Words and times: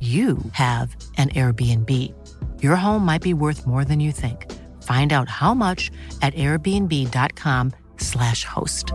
you 0.00 0.38
have 0.52 0.96
an 1.18 1.28
Airbnb. 1.30 1.90
Your 2.62 2.76
home 2.76 3.04
might 3.04 3.20
be 3.20 3.34
worth 3.34 3.66
more 3.66 3.84
than 3.84 4.00
you 4.00 4.12
think. 4.12 4.50
Find 4.82 5.12
out 5.12 5.28
how 5.28 5.52
much 5.52 5.90
at 6.22 6.32
airbnb.com/slash 6.34 8.44
host. 8.44 8.94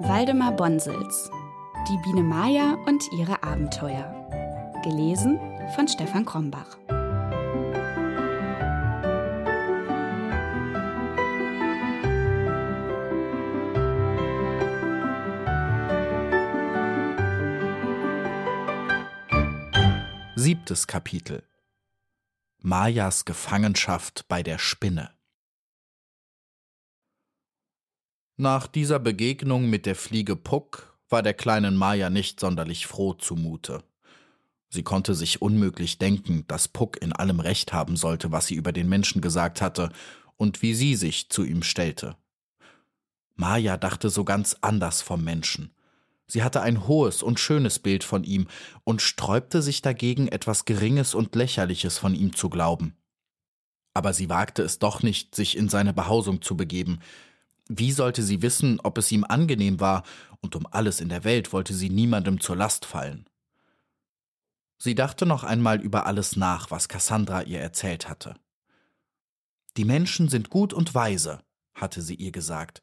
Waldemar 0.00 0.52
Bonsels 0.52 1.28
Die 1.88 1.98
Biene 1.98 2.22
Maya 2.22 2.78
und 2.86 3.04
ihre 3.12 3.42
Abenteuer. 3.42 4.10
Gelesen 4.82 5.38
von 5.74 5.86
Stefan 5.86 6.24
Krombach. 6.24 6.78
Siebtes 20.46 20.86
Kapitel 20.86 21.42
Mayas 22.58 23.24
Gefangenschaft 23.24 24.26
bei 24.28 24.44
der 24.44 24.60
Spinne 24.60 25.10
Nach 28.36 28.68
dieser 28.68 29.00
Begegnung 29.00 29.68
mit 29.68 29.86
der 29.86 29.96
Fliege 29.96 30.36
Puck 30.36 30.96
war 31.08 31.24
der 31.24 31.34
kleinen 31.34 31.74
Maya 31.74 32.10
nicht 32.10 32.38
sonderlich 32.38 32.86
froh 32.86 33.14
zumute. 33.14 33.82
Sie 34.68 34.84
konnte 34.84 35.16
sich 35.16 35.42
unmöglich 35.42 35.98
denken, 35.98 36.44
dass 36.46 36.68
Puck 36.68 37.02
in 37.02 37.12
allem 37.12 37.40
Recht 37.40 37.72
haben 37.72 37.96
sollte, 37.96 38.30
was 38.30 38.46
sie 38.46 38.54
über 38.54 38.70
den 38.70 38.88
Menschen 38.88 39.20
gesagt 39.20 39.60
hatte 39.60 39.90
und 40.36 40.62
wie 40.62 40.76
sie 40.76 40.94
sich 40.94 41.28
zu 41.28 41.42
ihm 41.42 41.64
stellte. 41.64 42.16
Maya 43.34 43.76
dachte 43.76 44.10
so 44.10 44.22
ganz 44.22 44.56
anders 44.60 45.02
vom 45.02 45.24
Menschen. 45.24 45.75
Sie 46.26 46.42
hatte 46.42 46.60
ein 46.60 46.88
hohes 46.88 47.22
und 47.22 47.38
schönes 47.38 47.78
Bild 47.78 48.02
von 48.02 48.24
ihm 48.24 48.48
und 48.84 49.00
sträubte 49.00 49.62
sich 49.62 49.80
dagegen, 49.82 50.28
etwas 50.28 50.64
Geringes 50.64 51.14
und 51.14 51.34
Lächerliches 51.34 51.98
von 51.98 52.14
ihm 52.14 52.34
zu 52.34 52.50
glauben. 52.50 52.96
Aber 53.94 54.12
sie 54.12 54.28
wagte 54.28 54.62
es 54.62 54.78
doch 54.78 55.02
nicht, 55.02 55.34
sich 55.34 55.56
in 55.56 55.68
seine 55.68 55.94
Behausung 55.94 56.42
zu 56.42 56.56
begeben. 56.56 57.00
Wie 57.68 57.92
sollte 57.92 58.22
sie 58.22 58.42
wissen, 58.42 58.80
ob 58.80 58.98
es 58.98 59.10
ihm 59.12 59.24
angenehm 59.24 59.80
war, 59.80 60.02
und 60.40 60.54
um 60.54 60.66
alles 60.70 61.00
in 61.00 61.08
der 61.08 61.24
Welt 61.24 61.52
wollte 61.52 61.74
sie 61.74 61.90
niemandem 61.90 62.40
zur 62.40 62.56
Last 62.56 62.84
fallen. 62.84 63.26
Sie 64.78 64.94
dachte 64.94 65.26
noch 65.26 65.44
einmal 65.44 65.80
über 65.80 66.06
alles 66.06 66.36
nach, 66.36 66.70
was 66.70 66.88
Cassandra 66.88 67.42
ihr 67.42 67.60
erzählt 67.60 68.08
hatte. 68.08 68.34
Die 69.76 69.84
Menschen 69.84 70.28
sind 70.28 70.50
gut 70.50 70.72
und 70.72 70.94
weise, 70.94 71.40
hatte 71.74 72.02
sie 72.02 72.14
ihr 72.14 72.32
gesagt. 72.32 72.82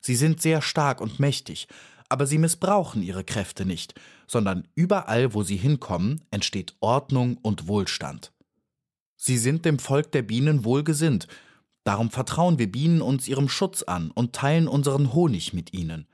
Sie 0.00 0.14
sind 0.14 0.42
sehr 0.42 0.60
stark 0.60 1.00
und 1.00 1.18
mächtig, 1.18 1.66
aber 2.08 2.26
sie 2.26 2.38
missbrauchen 2.38 3.02
ihre 3.02 3.24
Kräfte 3.24 3.64
nicht, 3.64 3.94
sondern 4.26 4.68
überall, 4.74 5.34
wo 5.34 5.42
sie 5.42 5.56
hinkommen, 5.56 6.22
entsteht 6.30 6.74
Ordnung 6.80 7.38
und 7.42 7.68
Wohlstand. 7.68 8.32
Sie 9.16 9.38
sind 9.38 9.64
dem 9.64 9.78
Volk 9.78 10.12
der 10.12 10.22
Bienen 10.22 10.64
wohlgesinnt, 10.64 11.28
darum 11.84 12.10
vertrauen 12.10 12.58
wir 12.58 12.70
Bienen 12.70 13.00
uns 13.00 13.28
ihrem 13.28 13.48
Schutz 13.48 13.82
an 13.82 14.10
und 14.10 14.34
teilen 14.34 14.68
unseren 14.68 15.12
Honig 15.14 15.52
mit 15.52 15.72
ihnen. 15.72 16.06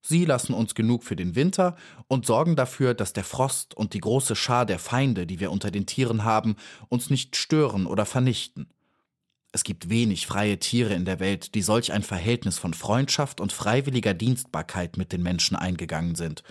Sie 0.00 0.24
lassen 0.24 0.54
uns 0.54 0.74
genug 0.74 1.04
für 1.04 1.16
den 1.16 1.34
Winter 1.34 1.76
und 2.06 2.24
sorgen 2.24 2.56
dafür, 2.56 2.94
dass 2.94 3.12
der 3.12 3.24
Frost 3.24 3.74
und 3.74 3.94
die 3.94 4.00
große 4.00 4.36
Schar 4.36 4.64
der 4.64 4.78
Feinde, 4.78 5.26
die 5.26 5.40
wir 5.40 5.50
unter 5.50 5.70
den 5.70 5.86
Tieren 5.86 6.24
haben, 6.24 6.56
uns 6.88 7.10
nicht 7.10 7.36
stören 7.36 7.86
oder 7.86 8.06
vernichten. 8.06 8.68
Es 9.52 9.64
gibt 9.64 9.88
wenig 9.88 10.26
freie 10.26 10.58
Tiere 10.58 10.94
in 10.94 11.04
der 11.04 11.20
Welt, 11.20 11.54
die 11.54 11.62
solch 11.62 11.92
ein 11.92 12.02
Verhältnis 12.02 12.58
von 12.58 12.74
Freundschaft 12.74 13.40
und 13.40 13.52
freiwilliger 13.52 14.14
Dienstbarkeit 14.14 14.96
mit 14.96 15.12
den 15.12 15.22
Menschen 15.22 15.56
eingegangen 15.56 16.14
sind. 16.14 16.42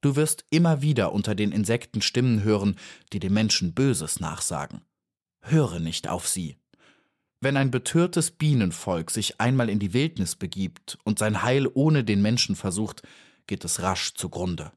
Du 0.00 0.16
wirst 0.16 0.44
immer 0.50 0.82
wieder 0.82 1.12
unter 1.12 1.34
den 1.34 1.52
Insekten 1.52 2.02
Stimmen 2.02 2.42
hören, 2.42 2.76
die 3.12 3.20
dem 3.20 3.34
Menschen 3.34 3.74
Böses 3.74 4.20
nachsagen. 4.20 4.82
Höre 5.42 5.80
nicht 5.80 6.08
auf 6.08 6.26
sie. 6.28 6.56
Wenn 7.40 7.58
ein 7.58 7.70
betörtes 7.70 8.30
Bienenvolk 8.30 9.10
sich 9.10 9.38
einmal 9.38 9.68
in 9.68 9.78
die 9.78 9.92
Wildnis 9.92 10.34
begibt 10.34 10.98
und 11.04 11.18
sein 11.18 11.42
Heil 11.42 11.68
ohne 11.72 12.02
den 12.02 12.22
Menschen 12.22 12.56
versucht, 12.56 13.02
geht 13.46 13.64
es 13.64 13.82
rasch 13.82 14.14
zugrunde. 14.14 14.72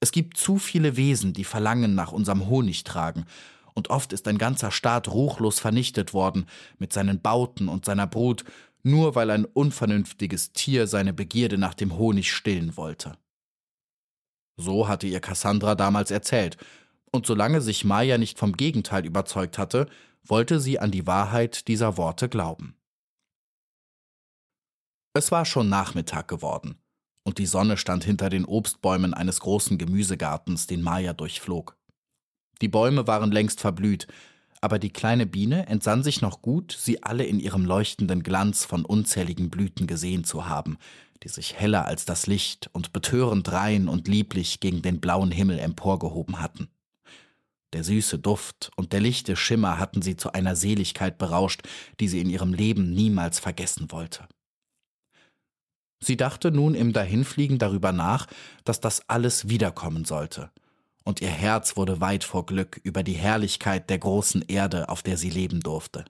Es 0.00 0.12
gibt 0.12 0.38
zu 0.38 0.58
viele 0.58 0.96
Wesen, 0.96 1.34
die 1.34 1.44
Verlangen 1.44 1.94
nach 1.94 2.12
unserem 2.12 2.48
Honig 2.48 2.84
tragen, 2.84 3.26
und 3.74 3.90
oft 3.90 4.12
ist 4.12 4.26
ein 4.28 4.38
ganzer 4.38 4.70
Staat 4.70 5.08
ruchlos 5.08 5.60
vernichtet 5.60 6.12
worden 6.14 6.46
mit 6.78 6.92
seinen 6.92 7.20
Bauten 7.20 7.68
und 7.68 7.84
seiner 7.84 8.06
Brut, 8.06 8.44
nur 8.82 9.14
weil 9.14 9.30
ein 9.30 9.44
unvernünftiges 9.44 10.52
Tier 10.52 10.86
seine 10.86 11.12
Begierde 11.12 11.58
nach 11.58 11.74
dem 11.74 11.96
Honig 11.96 12.32
stillen 12.32 12.76
wollte. 12.76 13.16
So 14.56 14.88
hatte 14.88 15.06
ihr 15.06 15.20
Cassandra 15.20 15.74
damals 15.74 16.10
erzählt, 16.10 16.56
und 17.12 17.26
solange 17.26 17.60
sich 17.60 17.84
Maya 17.84 18.18
nicht 18.18 18.38
vom 18.38 18.52
Gegenteil 18.52 19.04
überzeugt 19.04 19.58
hatte, 19.58 19.88
wollte 20.22 20.60
sie 20.60 20.78
an 20.78 20.90
die 20.90 21.06
Wahrheit 21.06 21.66
dieser 21.66 21.96
Worte 21.96 22.28
glauben. 22.28 22.76
Es 25.12 25.32
war 25.32 25.44
schon 25.44 25.68
Nachmittag 25.68 26.28
geworden, 26.28 26.78
und 27.24 27.38
die 27.38 27.46
Sonne 27.46 27.76
stand 27.76 28.04
hinter 28.04 28.30
den 28.30 28.44
Obstbäumen 28.44 29.12
eines 29.12 29.40
großen 29.40 29.76
Gemüsegartens, 29.76 30.66
den 30.66 30.82
Maya 30.82 31.12
durchflog. 31.14 31.79
Die 32.60 32.68
Bäume 32.68 33.06
waren 33.06 33.32
längst 33.32 33.60
verblüht, 33.60 34.06
aber 34.60 34.78
die 34.78 34.90
kleine 34.90 35.26
Biene 35.26 35.66
entsann 35.66 36.02
sich 36.02 36.20
noch 36.20 36.42
gut, 36.42 36.76
sie 36.78 37.02
alle 37.02 37.24
in 37.24 37.40
ihrem 37.40 37.64
leuchtenden 37.64 38.22
Glanz 38.22 38.64
von 38.64 38.84
unzähligen 38.84 39.48
Blüten 39.48 39.86
gesehen 39.86 40.24
zu 40.24 40.48
haben, 40.48 40.76
die 41.22 41.28
sich 41.28 41.54
heller 41.58 41.86
als 41.86 42.04
das 42.04 42.26
Licht 42.26 42.68
und 42.72 42.92
betörend 42.92 43.50
rein 43.52 43.88
und 43.88 44.08
lieblich 44.08 44.60
gegen 44.60 44.82
den 44.82 45.00
blauen 45.00 45.30
Himmel 45.30 45.58
emporgehoben 45.58 46.40
hatten. 46.40 46.68
Der 47.72 47.84
süße 47.84 48.18
Duft 48.18 48.70
und 48.76 48.92
der 48.92 49.00
lichte 49.00 49.36
Schimmer 49.36 49.78
hatten 49.78 50.02
sie 50.02 50.16
zu 50.16 50.32
einer 50.32 50.56
Seligkeit 50.56 51.18
berauscht, 51.18 51.62
die 52.00 52.08
sie 52.08 52.20
in 52.20 52.28
ihrem 52.28 52.52
Leben 52.52 52.92
niemals 52.92 53.38
vergessen 53.38 53.92
wollte. 53.92 54.26
Sie 56.02 56.16
dachte 56.16 56.50
nun 56.50 56.74
im 56.74 56.92
Dahinfliegen 56.92 57.58
darüber 57.58 57.92
nach, 57.92 58.26
dass 58.64 58.80
das 58.80 59.08
alles 59.08 59.48
wiederkommen 59.48 60.04
sollte, 60.04 60.50
und 61.10 61.20
ihr 61.20 61.28
Herz 61.28 61.76
wurde 61.76 62.00
weit 62.00 62.22
vor 62.22 62.46
Glück 62.46 62.80
über 62.84 63.02
die 63.02 63.14
Herrlichkeit 63.14 63.90
der 63.90 63.98
großen 63.98 64.42
Erde, 64.42 64.88
auf 64.88 65.02
der 65.02 65.16
sie 65.16 65.28
leben 65.28 65.58
durfte. 65.58 66.04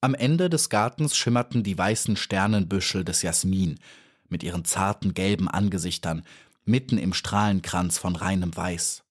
Am 0.00 0.14
Ende 0.14 0.48
des 0.48 0.68
Gartens 0.68 1.16
schimmerten 1.16 1.64
die 1.64 1.76
weißen 1.76 2.16
Sternenbüschel 2.16 3.04
des 3.04 3.22
Jasmin 3.22 3.80
mit 4.28 4.44
ihren 4.44 4.64
zarten 4.64 5.14
gelben 5.14 5.48
Angesichtern 5.48 6.22
mitten 6.64 6.96
im 6.96 7.12
Strahlenkranz 7.12 7.98
von 7.98 8.14
reinem 8.14 8.56
Weiß. 8.56 9.02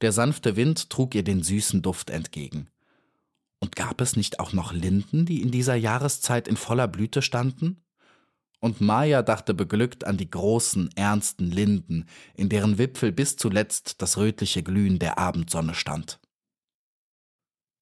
Der 0.00 0.12
sanfte 0.12 0.54
Wind 0.54 0.90
trug 0.90 1.16
ihr 1.16 1.24
den 1.24 1.42
süßen 1.42 1.82
Duft 1.82 2.10
entgegen. 2.10 2.68
Und 3.58 3.74
gab 3.74 4.00
es 4.00 4.14
nicht 4.14 4.38
auch 4.38 4.52
noch 4.52 4.72
Linden, 4.72 5.26
die 5.26 5.42
in 5.42 5.50
dieser 5.50 5.74
Jahreszeit 5.74 6.46
in 6.46 6.56
voller 6.56 6.86
Blüte 6.86 7.22
standen? 7.22 7.82
Und 8.60 8.80
Maya 8.80 9.22
dachte 9.22 9.54
beglückt 9.54 10.04
an 10.04 10.16
die 10.16 10.30
großen, 10.30 10.90
ernsten 10.96 11.50
Linden, 11.50 12.06
in 12.34 12.48
deren 12.48 12.78
Wipfel 12.78 13.12
bis 13.12 13.36
zuletzt 13.36 14.02
das 14.02 14.16
rötliche 14.16 14.62
Glühen 14.62 14.98
der 14.98 15.18
Abendsonne 15.18 15.74
stand. 15.74 16.18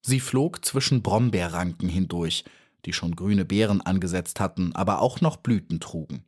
Sie 0.02 0.20
flog 0.20 0.64
zwischen 0.64 1.02
Brombeerranken 1.02 1.88
hindurch, 1.88 2.44
die 2.84 2.92
schon 2.92 3.16
grüne 3.16 3.44
Beeren 3.44 3.80
angesetzt 3.80 4.38
hatten, 4.38 4.74
aber 4.74 5.00
auch 5.00 5.20
noch 5.20 5.38
Blüten 5.38 5.80
trugen. 5.80 6.24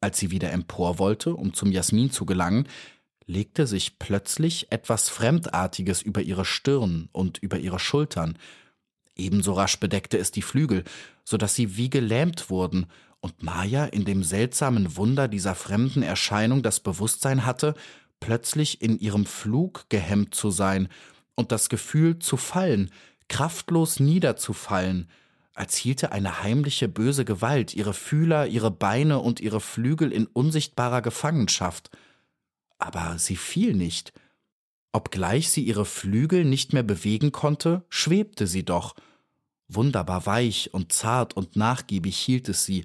Als 0.00 0.18
sie 0.18 0.30
wieder 0.30 0.52
empor 0.52 0.98
wollte, 0.98 1.34
um 1.34 1.54
zum 1.54 1.72
Jasmin 1.72 2.10
zu 2.10 2.26
gelangen, 2.26 2.68
legte 3.26 3.66
sich 3.66 3.98
plötzlich 3.98 4.70
etwas 4.70 5.08
Fremdartiges 5.08 6.02
über 6.02 6.20
ihre 6.20 6.44
Stirn 6.44 7.08
und 7.12 7.38
über 7.38 7.58
ihre 7.58 7.78
Schultern. 7.78 8.38
Ebenso 9.16 9.54
rasch 9.54 9.80
bedeckte 9.80 10.18
es 10.18 10.30
die 10.30 10.42
Flügel, 10.42 10.84
so 11.24 11.36
dass 11.36 11.54
sie 11.54 11.76
wie 11.76 11.90
gelähmt 11.90 12.50
wurden, 12.50 12.86
und 13.26 13.42
Maya 13.42 13.86
in 13.86 14.04
dem 14.04 14.22
seltsamen 14.22 14.96
Wunder 14.96 15.26
dieser 15.26 15.56
fremden 15.56 16.04
Erscheinung 16.04 16.62
das 16.62 16.78
Bewusstsein 16.78 17.44
hatte, 17.44 17.74
plötzlich 18.20 18.82
in 18.82 19.00
ihrem 19.00 19.26
Flug 19.26 19.86
gehemmt 19.88 20.32
zu 20.36 20.52
sein 20.52 20.88
und 21.34 21.50
das 21.50 21.68
Gefühl 21.68 22.20
zu 22.20 22.36
fallen, 22.36 22.92
kraftlos 23.28 23.98
niederzufallen, 23.98 25.10
als 25.54 25.74
hielte 25.74 26.12
eine 26.12 26.44
heimliche 26.44 26.86
böse 26.86 27.24
Gewalt 27.24 27.74
ihre 27.74 27.94
Fühler, 27.94 28.46
ihre 28.46 28.70
Beine 28.70 29.18
und 29.18 29.40
ihre 29.40 29.60
Flügel 29.60 30.12
in 30.12 30.26
unsichtbarer 30.26 31.02
Gefangenschaft. 31.02 31.90
Aber 32.78 33.18
sie 33.18 33.36
fiel 33.36 33.74
nicht. 33.74 34.12
Obgleich 34.92 35.50
sie 35.50 35.64
ihre 35.64 35.84
Flügel 35.84 36.44
nicht 36.44 36.72
mehr 36.72 36.84
bewegen 36.84 37.32
konnte, 37.32 37.84
schwebte 37.88 38.46
sie 38.46 38.64
doch. 38.64 38.94
Wunderbar 39.66 40.26
weich 40.26 40.72
und 40.72 40.92
zart 40.92 41.34
und 41.34 41.56
nachgiebig 41.56 42.16
hielt 42.16 42.48
es 42.48 42.64
sie, 42.64 42.84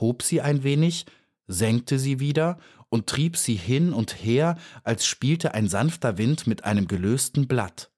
hob 0.00 0.22
sie 0.22 0.40
ein 0.40 0.62
wenig, 0.62 1.06
senkte 1.46 1.98
sie 1.98 2.20
wieder 2.20 2.58
und 2.88 3.06
trieb 3.06 3.36
sie 3.36 3.54
hin 3.54 3.92
und 3.92 4.22
her, 4.24 4.56
als 4.84 5.06
spielte 5.06 5.54
ein 5.54 5.68
sanfter 5.68 6.18
Wind 6.18 6.46
mit 6.46 6.64
einem 6.64 6.88
gelösten 6.88 7.48
Blatt. 7.48 7.90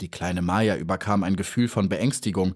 Die 0.00 0.10
kleine 0.10 0.42
Maya 0.42 0.76
überkam 0.76 1.22
ein 1.22 1.36
Gefühl 1.36 1.68
von 1.68 1.88
Beängstigung, 1.88 2.54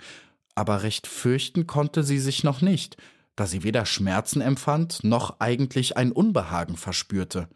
aber 0.55 0.83
recht 0.83 1.07
fürchten 1.07 1.67
konnte 1.67 2.03
sie 2.03 2.19
sich 2.19 2.45
noch 2.45 2.61
nicht, 2.61 2.97
da 3.37 3.47
sie 3.47 3.63
weder 3.63 3.87
Schmerzen 3.87 4.41
empfand 4.41 5.05
noch 5.05 5.41
eigentlich 5.41 5.97
ein 5.97 6.13
Unbehagen 6.13 6.77
verspürte. 6.77 7.49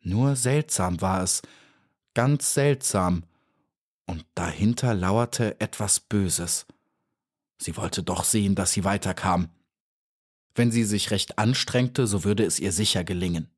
Nur 0.00 0.36
seltsam 0.36 1.00
war 1.00 1.22
es, 1.22 1.42
ganz 2.14 2.54
seltsam, 2.54 3.24
und 4.06 4.26
dahinter 4.34 4.94
lauerte 4.94 5.60
etwas 5.60 6.00
Böses. 6.00 6.66
Sie 7.58 7.76
wollte 7.76 8.02
doch 8.02 8.24
sehen, 8.24 8.54
dass 8.54 8.72
sie 8.72 8.84
weiterkam. 8.84 9.48
Wenn 10.54 10.70
sie 10.70 10.84
sich 10.84 11.10
recht 11.10 11.38
anstrengte, 11.38 12.06
so 12.06 12.24
würde 12.24 12.44
es 12.44 12.60
ihr 12.60 12.72
sicher 12.72 13.04
gelingen. 13.04 13.50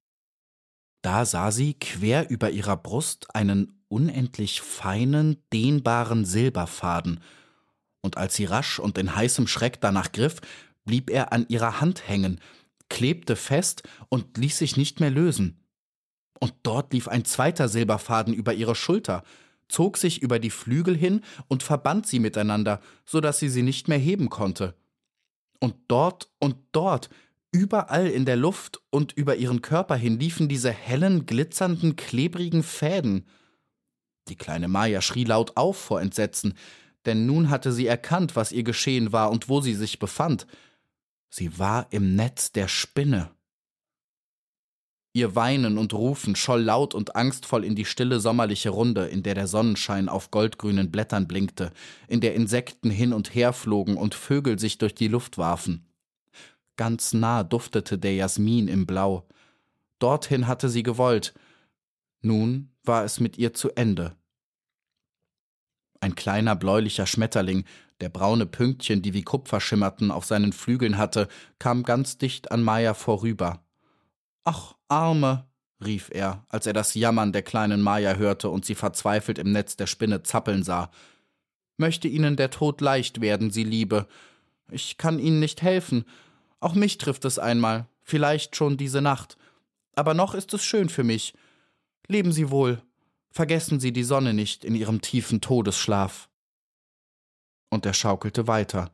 Da 1.03 1.25
sah 1.25 1.53
sie 1.53 1.75
quer 1.75 2.31
über 2.31 2.51
ihrer 2.51 2.77
Brust 2.77 3.35
einen 3.35 3.85
unendlich 3.89 4.61
feinen, 4.61 5.43
dehnbaren 5.53 6.25
Silberfaden, 6.25 7.21
und 8.01 8.17
als 8.17 8.37
sie 8.37 8.45
rasch 8.45 8.79
und 8.79 8.99
in 8.99 9.17
heißem 9.17 9.49
Schreck 9.49 9.81
danach 9.81 10.13
griff, 10.13 10.41
blieb 10.85 11.11
er 11.11 11.33
an 11.33 11.45
ihrer 11.49 11.81
Hand 11.81 12.09
hängen, 12.09 12.41
klebte 12.89 13.35
fest 13.35 13.83
und 14.09 14.39
ließ 14.39 14.59
sich 14.59 14.77
nicht 14.77 15.01
mehr 15.01 15.11
lösen. 15.11 15.61
Und 16.39 16.55
dort 16.63 16.93
lief 16.93 17.09
ein 17.09 17.25
zweiter 17.25 17.69
Silberfaden 17.69 18.33
über 18.33 18.55
ihre 18.55 18.77
Schulter, 18.77 19.25
zog 19.69 19.97
sich 19.97 20.23
über 20.23 20.39
die 20.39 20.51
Flügel 20.51 20.97
hin 20.97 21.23
und 21.49 21.63
verband 21.63 22.07
sie 22.07 22.19
miteinander, 22.19 22.81
so 23.05 23.21
dass 23.21 23.39
sie 23.39 23.49
sie 23.49 23.63
nicht 23.63 23.89
mehr 23.89 23.99
heben 23.99 24.31
konnte. 24.31 24.75
Und 25.61 25.75
dort 25.89 26.31
und 26.39 26.57
dort, 26.73 27.09
überall 27.51 28.09
in 28.09 28.25
der 28.25 28.37
Luft 28.37 28.81
und 28.91 29.13
über 29.13 29.37
ihren 29.37 29.63
Körper 29.63 29.97
hin 29.97 30.19
liefen 30.19 30.49
diese 30.49 30.71
hellen, 30.71 31.27
glitzernden, 31.27 31.97
klebrigen 31.97 32.63
Fäden. 32.63 33.27
Die 34.29 34.37
kleine 34.37 34.69
Maya 34.69 35.01
schrie 35.01 35.25
laut 35.25 35.57
auf 35.57 35.77
vor 35.77 36.01
Entsetzen, 36.01 36.55
denn 37.07 37.27
nun 37.27 37.51
hatte 37.51 37.73
sie 37.73 37.87
erkannt, 37.87 38.37
was 38.37 38.53
ihr 38.53 38.65
geschehen 38.65 39.13
war 39.13 39.31
und 39.31 39.49
wo 39.49 39.61
sie 39.61 39.75
sich 39.75 39.99
befand. 39.99 40.47
Sie 41.31 41.59
war 41.59 41.87
im 41.91 42.17
Netz 42.17 42.53
der 42.53 42.69
Spinne. 42.69 43.31
Ihr 45.17 45.35
Weinen 45.35 45.79
und 45.79 45.95
Rufen 45.95 46.37
scholl 46.37 46.61
laut 46.61 46.95
und 46.95 47.17
angstvoll 47.17 47.65
in 47.65 47.75
die 47.75 47.87
stille 47.87 48.21
sommerliche 48.21 48.69
Runde, 48.69 49.07
in 49.07 49.23
der 49.23 49.35
der 49.35 49.47
Sonnenschein 49.47 50.11
auf 50.11 50.31
goldgrünen 50.31 50.91
Blättern 50.91 51.27
blinkte, 51.27 51.73
in 52.07 52.21
der 52.21 52.35
Insekten 52.35 52.91
hin 52.91 53.15
und 53.15 53.35
her 53.35 53.55
flogen 53.55 53.97
und 53.97 54.15
Vögel 54.15 54.59
sich 54.59 54.77
durch 54.77 54.95
die 54.95 55.09
Luft 55.09 55.39
warfen. 55.39 55.87
Ganz 56.77 57.15
nah 57.15 57.45
duftete 57.45 57.97
der 57.97 58.15
Jasmin 58.15 58.69
im 58.69 58.85
Blau. 58.85 59.27
Dorthin 60.01 60.47
hatte 60.47 60.69
sie 60.69 60.83
gewollt. 60.83 61.33
Nun 62.21 62.69
war 62.85 63.03
es 63.03 63.19
mit 63.19 63.39
ihr 63.39 63.55
zu 63.55 63.71
Ende. 63.71 64.15
Ein 65.99 66.15
kleiner 66.15 66.57
bläulicher 66.57 67.07
Schmetterling, 67.07 67.65
der 68.03 68.11
braune 68.11 68.45
Pünktchen, 68.45 69.01
die 69.01 69.15
wie 69.15 69.23
Kupfer 69.23 69.63
schimmerten, 69.63 70.11
auf 70.11 70.27
seinen 70.27 70.53
Flügeln 70.53 70.99
hatte, 70.99 71.29
kam 71.59 71.85
ganz 71.85 72.19
dicht 72.19 72.53
an 72.53 72.63
Maya 72.63 72.93
vorüber. 72.93 73.66
Ach, 74.49 74.77
Arme, 74.87 75.45
rief 75.85 76.09
er, 76.13 76.47
als 76.49 76.67
er 76.67 76.73
das 76.73 76.95
Jammern 76.95 77.33
der 77.33 77.43
kleinen 77.43 77.83
Maya 77.83 78.15
hörte 78.15 78.49
und 78.49 78.65
sie 78.65 78.77
verzweifelt 78.77 79.39
im 79.39 79.51
Netz 79.51 79.75
der 79.75 79.89
Spinne 79.89 80.23
zappeln 80.23 80.63
sah. 80.63 80.93
Möchte 81.79 82.07
Ihnen 82.07 82.37
der 82.37 82.51
Tod 82.51 82.81
leicht 82.81 83.21
werden, 83.21 83.51
Sie 83.51 83.65
Liebe. 83.65 84.07
Ich 84.71 84.99
kann 84.99 85.19
Ihnen 85.19 85.41
nicht 85.41 85.63
helfen. 85.63 86.05
Auch 86.61 86.75
mich 86.75 86.97
trifft 86.99 87.25
es 87.25 87.41
einmal, 87.41 87.89
vielleicht 88.03 88.55
schon 88.55 88.77
diese 88.77 89.03
Nacht. 89.03 89.37
Aber 89.97 90.15
noch 90.15 90.33
ist 90.33 90.55
es 90.55 90.65
schön 90.65 90.89
für 90.91 91.03
mich. 91.03 91.35
Leben 92.07 92.31
Sie 92.31 92.49
wohl. 92.49 92.81
Vergessen 93.33 93.81
Sie 93.81 93.93
die 93.93 94.05
Sonne 94.05 94.33
nicht 94.33 94.65
in 94.65 94.77
Ihrem 94.77 95.01
tiefen 95.01 95.41
Todesschlaf. 95.41 96.29
Und 97.69 97.85
er 97.85 97.95
schaukelte 97.95 98.47
weiter, 98.47 98.93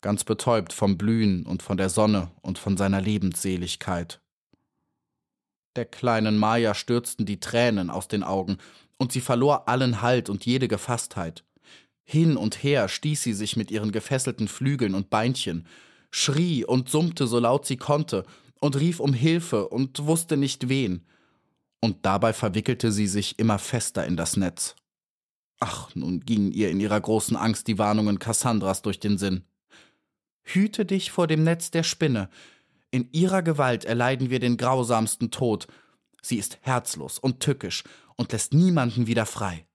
ganz 0.00 0.24
betäubt 0.24 0.72
vom 0.72 0.98
Blühen 0.98 1.46
und 1.46 1.62
von 1.62 1.76
der 1.76 1.88
Sonne 1.88 2.32
und 2.42 2.58
von 2.58 2.76
seiner 2.76 3.00
Lebensseligkeit. 3.00 4.20
Der 5.78 5.84
kleinen 5.84 6.36
Maya 6.36 6.74
stürzten 6.74 7.24
die 7.24 7.38
Tränen 7.38 7.88
aus 7.88 8.08
den 8.08 8.24
Augen, 8.24 8.58
und 8.96 9.12
sie 9.12 9.20
verlor 9.20 9.68
allen 9.68 10.02
Halt 10.02 10.28
und 10.28 10.44
jede 10.44 10.66
Gefasstheit. 10.66 11.44
Hin 12.02 12.36
und 12.36 12.64
her 12.64 12.88
stieß 12.88 13.22
sie 13.22 13.32
sich 13.32 13.56
mit 13.56 13.70
ihren 13.70 13.92
gefesselten 13.92 14.48
Flügeln 14.48 14.96
und 14.96 15.08
Beinchen, 15.08 15.68
schrie 16.10 16.64
und 16.64 16.88
summte 16.88 17.28
so 17.28 17.38
laut 17.38 17.64
sie 17.64 17.76
konnte 17.76 18.24
und 18.58 18.74
rief 18.74 18.98
um 18.98 19.12
Hilfe 19.12 19.68
und 19.68 20.04
wusste 20.04 20.36
nicht 20.36 20.68
wen 20.68 21.06
und 21.80 22.04
dabei 22.04 22.32
verwickelte 22.32 22.90
sie 22.90 23.06
sich 23.06 23.38
immer 23.38 23.60
fester 23.60 24.04
in 24.04 24.16
das 24.16 24.36
Netz. 24.36 24.74
Ach, 25.60 25.94
nun 25.94 26.18
gingen 26.18 26.50
ihr 26.50 26.70
in 26.70 26.80
ihrer 26.80 27.00
großen 27.00 27.36
Angst 27.36 27.68
die 27.68 27.78
Warnungen 27.78 28.18
Kassandras 28.18 28.82
durch 28.82 28.98
den 28.98 29.16
Sinn. 29.16 29.44
Hüte 30.42 30.84
dich 30.84 31.12
vor 31.12 31.28
dem 31.28 31.44
Netz 31.44 31.70
der 31.70 31.84
Spinne. 31.84 32.30
In 32.90 33.08
ihrer 33.12 33.42
Gewalt 33.42 33.84
erleiden 33.84 34.30
wir 34.30 34.40
den 34.40 34.56
grausamsten 34.56 35.30
Tod. 35.30 35.66
Sie 36.22 36.38
ist 36.38 36.58
herzlos 36.62 37.18
und 37.18 37.40
tückisch 37.40 37.84
und 38.16 38.32
lässt 38.32 38.54
niemanden 38.54 39.06
wieder 39.06 39.26
frei. 39.26 39.66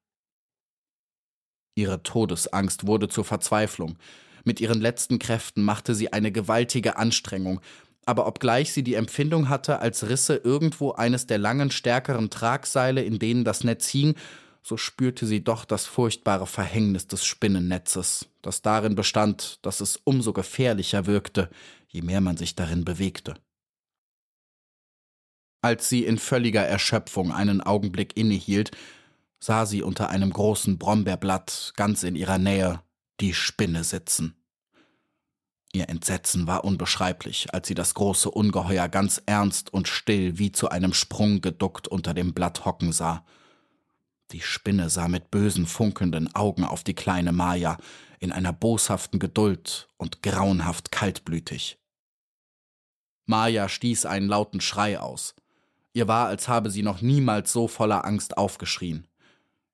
Ihre 1.76 2.04
Todesangst 2.04 2.88
wurde 2.88 3.08
zur 3.10 3.26
Verzweiflung. 3.26 3.98
Mit 4.44 4.60
ihren 4.60 4.82
letzten 4.82 5.20
Kräften 5.20 5.64
machte 5.64 5.96
sie 5.96 6.12
eine 6.12 6.32
gewaltige 6.32 6.98
Anstrengung, 6.98 7.62
aber 8.06 8.28
obgleich 8.28 8.74
sie 8.74 8.84
die 8.84 8.96
Empfindung 8.96 9.48
hatte, 9.48 9.80
als 9.80 10.10
risse 10.10 10.36
irgendwo 10.36 10.92
eines 10.92 11.26
der 11.26 11.38
langen, 11.38 11.72
stärkeren 11.72 12.30
Tragseile, 12.30 13.02
in 13.02 13.20
denen 13.20 13.46
das 13.46 13.64
Netz 13.64 13.88
hing, 13.88 14.16
so 14.62 14.78
spürte 14.78 15.26
sie 15.26 15.44
doch 15.44 15.66
das 15.66 15.86
furchtbare 15.86 16.48
Verhängnis 16.48 17.08
des 17.08 17.26
Spinnennetzes, 17.26 18.28
das 18.42 18.62
darin 18.62 18.96
bestand, 18.96 19.60
dass 19.62 19.82
es 19.82 20.00
umso 20.04 20.34
gefährlicher 20.34 21.06
wirkte, 21.06 21.50
je 21.94 22.02
mehr 22.02 22.20
man 22.20 22.36
sich 22.36 22.56
darin 22.56 22.84
bewegte. 22.84 23.36
Als 25.62 25.88
sie 25.88 26.04
in 26.04 26.18
völliger 26.18 26.66
Erschöpfung 26.66 27.32
einen 27.32 27.62
Augenblick 27.62 28.18
innehielt, 28.18 28.72
sah 29.40 29.66
sie 29.66 29.82
unter 29.82 30.10
einem 30.10 30.34
großen 30.34 30.78
Brombeerblatt 30.78 31.74
ganz 31.78 32.04
in 32.04 32.18
ihrer 32.18 32.38
Nähe 32.38 32.82
die 33.22 33.34
Spinne 33.34 33.86
sitzen. 33.86 34.36
Ihr 35.72 35.90
Entsetzen 35.90 36.48
war 36.48 36.66
unbeschreiblich, 36.66 37.54
als 37.54 37.68
sie 37.68 37.74
das 37.74 37.94
große 37.94 38.30
Ungeheuer 38.30 38.90
ganz 38.90 39.22
ernst 39.26 39.74
und 39.74 39.88
still 39.88 40.38
wie 40.38 40.52
zu 40.52 40.70
einem 40.70 40.94
Sprung 40.94 41.42
geduckt 41.42 41.88
unter 41.88 42.14
dem 42.14 42.34
Blatt 42.34 42.66
hocken 42.66 42.92
sah. 42.92 43.26
Die 44.32 44.42
Spinne 44.42 44.90
sah 44.90 45.08
mit 45.08 45.32
bösen, 45.32 45.66
funkelnden 45.66 46.34
Augen 46.36 46.64
auf 46.64 46.84
die 46.84 46.94
kleine 46.94 47.32
Maja, 47.32 47.78
in 48.20 48.32
einer 48.32 48.54
boshaften 48.54 49.20
Geduld 49.20 49.90
und 49.98 50.22
grauenhaft 50.22 50.92
kaltblütig. 50.92 51.78
Maja 53.26 53.70
stieß 53.70 54.06
einen 54.06 54.28
lauten 54.28 54.62
Schrei 54.62 55.00
aus. 55.00 55.36
Ihr 55.94 56.08
war, 56.08 56.28
als 56.28 56.48
habe 56.48 56.70
sie 56.70 56.84
noch 56.84 57.02
niemals 57.02 57.54
so 57.54 57.68
voller 57.68 58.06
Angst 58.06 58.38
aufgeschrien. 58.38 59.08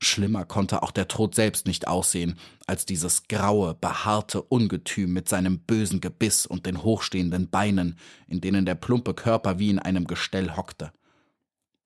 Schlimmer 0.01 0.45
konnte 0.45 0.81
auch 0.81 0.91
der 0.91 1.09
Tod 1.09 1.35
selbst 1.35 1.65
nicht 1.65 1.87
aussehen, 1.87 2.39
als 2.67 2.85
dieses 2.85 3.27
graue, 3.27 3.73
behaarte 3.73 4.41
Ungetüm 4.41 5.11
mit 5.11 5.27
seinem 5.27 5.59
bösen 5.59 5.99
Gebiss 5.99 6.45
und 6.45 6.65
den 6.65 6.83
hochstehenden 6.83 7.49
Beinen, 7.49 7.97
in 8.27 8.39
denen 8.39 8.65
der 8.65 8.75
plumpe 8.75 9.13
Körper 9.13 9.59
wie 9.59 9.69
in 9.69 9.79
einem 9.79 10.07
Gestell 10.07 10.55
hockte. 10.55 10.93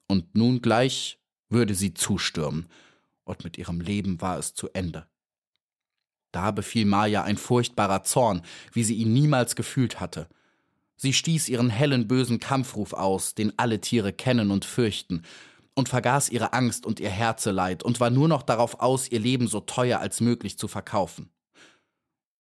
Und 0.08 0.36
nun 0.36 0.62
gleich 0.62 1.20
würde 1.50 1.74
sie 1.74 1.94
zustürmen, 1.94 2.68
und 3.24 3.44
mit 3.44 3.58
ihrem 3.58 3.82
Leben 3.82 4.22
war 4.22 4.38
es 4.38 4.54
zu 4.54 4.70
Ende. 4.74 5.08
Da 6.32 6.52
befiel 6.52 6.86
Maya 6.86 7.24
ein 7.24 7.38
furchtbarer 7.38 8.04
Zorn, 8.04 8.42
wie 8.74 8.84
sie 8.84 8.96
ihn 8.96 9.14
niemals 9.14 9.56
gefühlt 9.56 10.00
hatte. 10.00 10.28
Sie 11.04 11.12
stieß 11.12 11.50
ihren 11.50 11.70
hellen 11.70 12.08
bösen 12.08 12.40
Kampfruf 12.40 12.94
aus, 12.94 13.36
den 13.36 13.52
alle 13.60 13.82
Tiere 13.82 14.14
kennen 14.14 14.52
und 14.52 14.64
fürchten, 14.64 15.24
und 15.74 15.90
vergaß 15.90 16.30
ihre 16.30 16.54
Angst 16.54 16.86
und 16.86 17.02
ihr 17.02 17.10
Herzeleid 17.10 17.84
und 17.84 18.00
war 18.00 18.10
nur 18.10 18.30
noch 18.30 18.42
darauf 18.42 18.80
aus, 18.80 19.12
ihr 19.12 19.20
Leben 19.20 19.48
so 19.50 19.60
teuer 19.60 20.00
als 20.00 20.22
möglich 20.22 20.58
zu 20.58 20.70
verkaufen. 20.70 21.30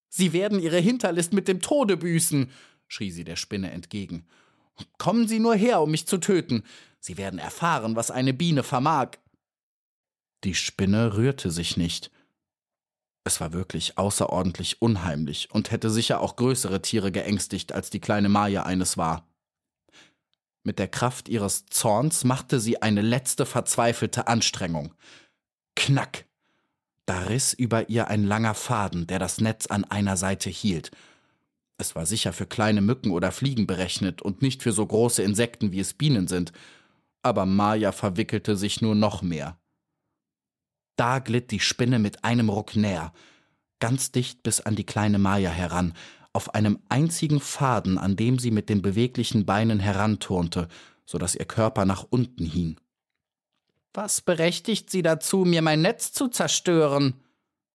Sie 0.08 0.32
werden 0.32 0.62
ihre 0.62 0.78
Hinterlist 0.78 1.34
mit 1.34 1.50
dem 1.50 1.60
Tode 1.60 1.98
büßen, 1.98 2.52
schrie 2.88 3.12
sie 3.12 3.26
der 3.26 3.36
Spinne 3.36 3.70
entgegen. 3.70 4.26
Kommen 4.98 5.28
Sie 5.28 5.40
nur 5.40 5.56
her, 5.56 5.82
um 5.82 5.92
mich 5.92 6.08
zu 6.08 6.18
töten. 6.18 6.64
Sie 7.02 7.18
werden 7.18 7.40
erfahren, 7.40 7.98
was 7.98 8.12
eine 8.12 8.34
Biene 8.34 8.64
vermag. 8.64 9.18
Die 10.46 10.56
Spinne 10.56 11.18
rührte 11.18 11.52
sich 11.52 11.76
nicht. 11.76 12.12
Es 13.24 13.40
war 13.40 13.54
wirklich 13.54 13.98
außerordentlich 13.98 14.82
unheimlich 14.82 15.50
und 15.52 15.72
hätte 15.72 15.90
sicher 15.90 16.20
auch 16.20 16.36
größere 16.36 16.82
Tiere 16.82 17.12
geängstigt, 17.12 17.72
als 17.72 17.90
die 17.90 18.02
kleine 18.02 18.30
Maja 18.30 18.64
eines 18.64 18.98
war. 18.98 19.28
Mit 20.64 20.80
der 20.80 20.88
Kraft 20.88 21.30
ihres 21.30 21.66
Zorns 21.66 22.24
machte 22.24 22.60
sie 22.60 22.82
eine 22.82 23.02
letzte 23.02 23.46
verzweifelte 23.46 24.28
Anstrengung. 24.28 24.94
Knack! 25.76 26.26
Da 27.06 27.24
riss 27.24 27.54
über 27.54 27.90
ihr 27.90 28.08
ein 28.08 28.24
langer 28.24 28.54
Faden, 28.54 29.08
der 29.08 29.20
das 29.20 29.42
Netz 29.42 29.68
an 29.68 29.84
einer 29.84 30.16
Seite 30.16 30.50
hielt. 30.50 30.92
Es 31.78 31.96
war 31.96 32.06
sicher 32.06 32.32
für 32.32 32.46
kleine 32.46 32.82
Mücken 32.82 33.12
oder 33.12 33.34
Fliegen 33.34 33.68
berechnet 33.68 34.22
und 34.22 34.42
nicht 34.42 34.64
für 34.64 34.72
so 34.72 34.86
große 34.86 35.22
Insekten, 35.22 35.74
wie 35.74 35.82
es 35.82 35.94
Bienen 35.94 36.28
sind, 36.28 36.54
aber 37.22 37.46
Maja 37.46 37.92
verwickelte 37.92 38.56
sich 38.56 38.82
nur 38.82 38.96
noch 38.96 39.22
mehr. 39.22 39.58
Da 40.96 41.20
glitt 41.20 41.52
die 41.52 41.60
Spinne 41.60 42.00
mit 42.00 42.24
einem 42.24 42.50
Ruck 42.50 42.76
näher, 42.76 43.14
ganz 43.80 44.12
dicht 44.12 44.44
bis 44.44 44.62
an 44.62 44.76
die 44.76 44.86
kleine 44.86 45.20
Maja 45.20 45.50
heran, 45.50 45.94
auf 46.34 46.54
einem 46.56 46.80
einzigen 46.90 47.40
Faden, 47.40 47.98
an 47.98 48.16
dem 48.16 48.40
sie 48.40 48.52
mit 48.52 48.70
den 48.70 48.82
beweglichen 48.82 49.46
Beinen 49.46 49.80
heranturnte, 49.80 50.68
so 51.06 51.18
dass 51.18 51.36
ihr 51.36 51.46
Körper 51.46 51.86
nach 51.86 52.06
unten 52.10 52.46
hing. 52.46 52.80
Was 53.94 54.22
berechtigt 54.22 54.90
Sie 54.90 55.04
dazu, 55.04 55.46
mir 55.46 55.62
mein 55.62 55.82
Netz 55.82 56.12
zu 56.12 56.28
zerstören? 56.28 57.22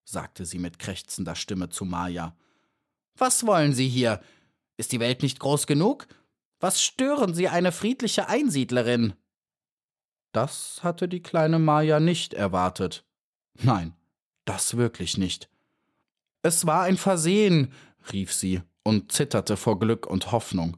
sagte 0.05 0.47
sie 0.47 0.59
mit 0.59 0.79
krächzender 0.79 1.35
Stimme 1.35 1.69
zu 1.69 1.85
Maja. 1.85 2.35
Was 3.17 3.47
wollen 3.47 3.75
Sie 3.75 3.89
hier? 3.89 4.21
Ist 4.77 4.93
die 4.93 5.01
Welt 5.01 5.23
nicht 5.23 5.39
groß 5.39 5.67
genug? 5.67 6.09
Was 6.61 6.83
stören 6.83 7.35
Sie 7.35 7.49
eine 7.49 7.71
friedliche 7.73 8.29
Einsiedlerin? 8.29 9.13
Das 10.33 10.81
hatte 10.83 11.09
die 11.09 11.23
kleine 11.23 11.59
Maja 11.59 12.01
nicht 12.01 12.35
erwartet. 12.35 13.05
Nein, 13.63 13.95
das 14.45 14.77
wirklich 14.77 15.19
nicht. 15.19 15.49
Es 16.43 16.67
war 16.67 16.83
ein 16.83 16.97
Versehen, 16.97 17.73
rief 18.13 18.33
sie 18.33 18.63
und 18.83 19.13
zitterte 19.13 19.57
vor 19.57 19.79
Glück 19.79 20.07
und 20.07 20.33
Hoffnung. 20.33 20.77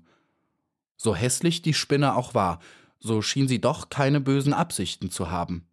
So 0.97 1.15
hässlich 1.15 1.63
die 1.63 1.75
Spinne 1.75 2.17
auch 2.17 2.35
war, 2.35 2.61
so 2.99 3.23
schien 3.23 3.49
sie 3.49 3.61
doch 3.61 3.89
keine 3.89 4.21
bösen 4.21 4.53
Absichten 4.53 5.11
zu 5.11 5.31
haben. 5.31 5.67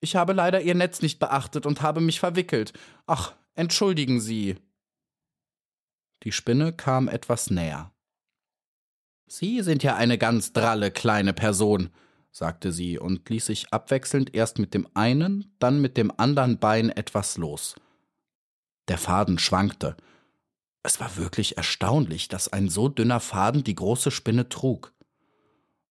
Ich 0.00 0.16
habe 0.16 0.32
leider 0.32 0.60
Ihr 0.60 0.74
Netz 0.74 1.02
nicht 1.02 1.18
beachtet 1.18 1.66
und 1.66 1.82
habe 1.82 2.00
mich 2.00 2.20
verwickelt. 2.20 2.72
Ach, 3.06 3.34
entschuldigen 3.54 4.20
Sie. 4.20 4.56
Die 6.24 6.32
Spinne 6.32 6.72
kam 6.72 7.08
etwas 7.08 7.50
näher. 7.50 7.92
Sie 9.26 9.62
sind 9.62 9.82
ja 9.82 9.96
eine 9.96 10.18
ganz 10.18 10.52
dralle 10.52 10.90
kleine 10.90 11.32
Person, 11.32 11.90
sagte 12.32 12.72
sie 12.72 12.98
und 12.98 13.28
ließ 13.28 13.46
sich 13.46 13.72
abwechselnd 13.72 14.34
erst 14.34 14.58
mit 14.58 14.74
dem 14.74 14.88
einen, 14.94 15.54
dann 15.58 15.80
mit 15.80 15.96
dem 15.96 16.10
andern 16.16 16.58
Bein 16.58 16.88
etwas 16.88 17.36
los. 17.36 17.76
Der 18.88 18.98
Faden 18.98 19.38
schwankte, 19.38 19.96
es 20.82 20.98
war 20.98 21.16
wirklich 21.16 21.56
erstaunlich, 21.56 22.26
dass 22.28 22.52
ein 22.52 22.68
so 22.68 22.88
dünner 22.88 23.20
Faden 23.20 23.62
die 23.62 23.76
große 23.76 24.10
Spinne 24.10 24.48
trug. 24.48 24.92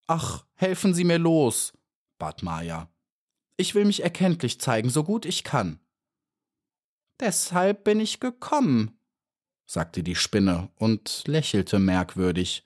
Ach, 0.07 0.43
helfen 0.55 0.93
Sie 0.93 1.05
mir 1.05 1.19
los, 1.19 1.73
bat 2.17 2.43
Maja. 2.43 2.89
Ich 3.55 3.75
will 3.75 3.85
mich 3.85 4.03
erkenntlich 4.03 4.59
zeigen, 4.59 4.89
so 4.89 5.03
gut 5.03 5.25
ich 5.25 5.43
kann. 5.43 5.79
Deshalb 7.19 7.83
bin 7.83 7.99
ich 7.99 8.19
gekommen, 8.19 8.99
sagte 9.65 10.03
die 10.03 10.15
Spinne 10.15 10.69
und 10.75 11.23
lächelte 11.27 11.77
merkwürdig. 11.77 12.63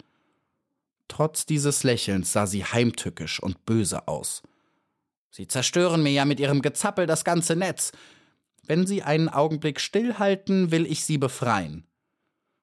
Trotz 1.07 1.45
dieses 1.45 1.83
Lächelns 1.83 2.33
sah 2.33 2.47
sie 2.47 2.63
heimtückisch 2.63 3.39
und 3.39 3.65
böse 3.65 4.07
aus. 4.07 4.41
Sie 5.29 5.47
zerstören 5.47 6.01
mir 6.01 6.11
ja 6.11 6.25
mit 6.25 6.39
ihrem 6.39 6.61
Gezappel 6.61 7.07
das 7.07 7.25
ganze 7.25 7.55
Netz. 7.55 7.91
Wenn 8.63 8.87
Sie 8.87 9.03
einen 9.03 9.29
Augenblick 9.29 9.79
stillhalten, 9.79 10.71
will 10.71 10.85
ich 10.85 11.03
Sie 11.05 11.17
befreien. 11.17 11.85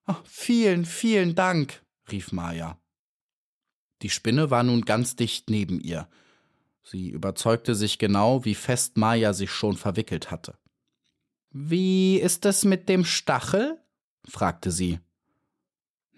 Oh, 0.09 0.17
vielen, 0.25 0.85
vielen 0.85 1.35
Dank, 1.35 1.83
rief 2.11 2.33
Maja. 2.33 2.81
Die 4.03 4.11
Spinne 4.11 4.51
war 4.51 4.65
nun 4.65 4.83
ganz 4.83 5.15
dicht 5.15 5.49
neben 5.49 5.81
ihr. 5.81 6.09
Sie 6.83 7.11
überzeugte 7.11 7.75
sich 7.77 7.99
genau, 7.99 8.45
wie 8.45 8.57
fest 8.57 8.97
Maja 8.97 9.33
sich 9.33 9.51
schon 9.51 9.77
verwickelt 9.77 10.31
hatte. 10.31 10.59
Wie 11.51 12.17
ist 12.17 12.45
es 12.47 12.65
mit 12.65 12.89
dem 12.89 13.05
Stachel? 13.05 13.79
fragte 14.27 14.71
sie. 14.71 14.99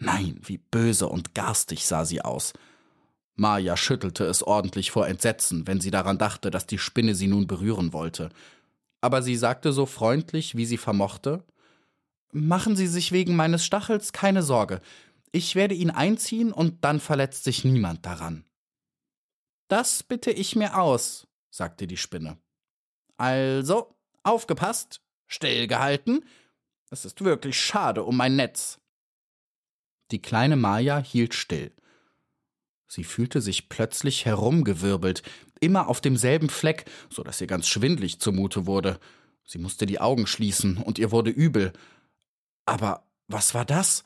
Nein, 0.04 0.38
wie 0.42 0.58
böse 0.58 1.08
und 1.08 1.34
garstig 1.34 1.86
sah 1.86 2.04
sie 2.04 2.20
aus. 2.20 2.52
Maja 3.36 3.76
schüttelte 3.76 4.24
es 4.26 4.42
ordentlich 4.42 4.90
vor 4.90 5.08
Entsetzen, 5.08 5.66
wenn 5.66 5.80
sie 5.80 5.90
daran 5.90 6.18
dachte, 6.18 6.50
dass 6.50 6.66
die 6.66 6.78
Spinne 6.78 7.14
sie 7.14 7.26
nun 7.26 7.46
berühren 7.46 7.92
wollte. 7.92 8.28
Aber 9.00 9.22
sie 9.22 9.36
sagte 9.36 9.72
so 9.72 9.86
freundlich, 9.86 10.56
wie 10.56 10.66
sie 10.66 10.78
vermochte 10.78 11.44
Machen 12.36 12.74
Sie 12.74 12.88
sich 12.88 13.12
wegen 13.12 13.36
meines 13.36 13.64
Stachels 13.64 14.12
keine 14.12 14.42
Sorge. 14.42 14.80
Ich 15.30 15.54
werde 15.54 15.76
ihn 15.76 15.90
einziehen 15.90 16.52
und 16.52 16.84
dann 16.84 16.98
verletzt 16.98 17.44
sich 17.44 17.64
niemand 17.64 18.04
daran. 18.04 18.44
Das 19.68 20.02
bitte 20.02 20.32
ich 20.32 20.56
mir 20.56 20.76
aus, 20.76 21.28
sagte 21.50 21.86
die 21.86 21.96
Spinne. 21.96 22.36
Also, 23.16 23.94
aufgepasst, 24.24 25.00
stillgehalten. 25.28 26.24
Es 26.90 27.04
ist 27.04 27.24
wirklich 27.24 27.56
schade 27.56 28.02
um 28.02 28.16
mein 28.16 28.34
Netz. 28.34 28.80
Die 30.10 30.22
kleine 30.22 30.56
Maja 30.56 30.98
hielt 30.98 31.34
still. 31.34 31.72
Sie 32.86 33.04
fühlte 33.04 33.40
sich 33.40 33.68
plötzlich 33.68 34.24
herumgewirbelt, 34.24 35.22
immer 35.60 35.88
auf 35.88 36.00
demselben 36.00 36.48
Fleck, 36.48 36.84
so 37.10 37.22
dass 37.22 37.40
ihr 37.40 37.46
ganz 37.46 37.66
schwindlig 37.66 38.20
zumute 38.20 38.66
wurde. 38.66 39.00
Sie 39.44 39.58
musste 39.58 39.86
die 39.86 40.00
Augen 40.00 40.26
schließen 40.26 40.76
und 40.76 40.98
ihr 40.98 41.10
wurde 41.10 41.30
übel. 41.30 41.72
Aber 42.66 43.06
was 43.26 43.54
war 43.54 43.64
das? 43.64 44.04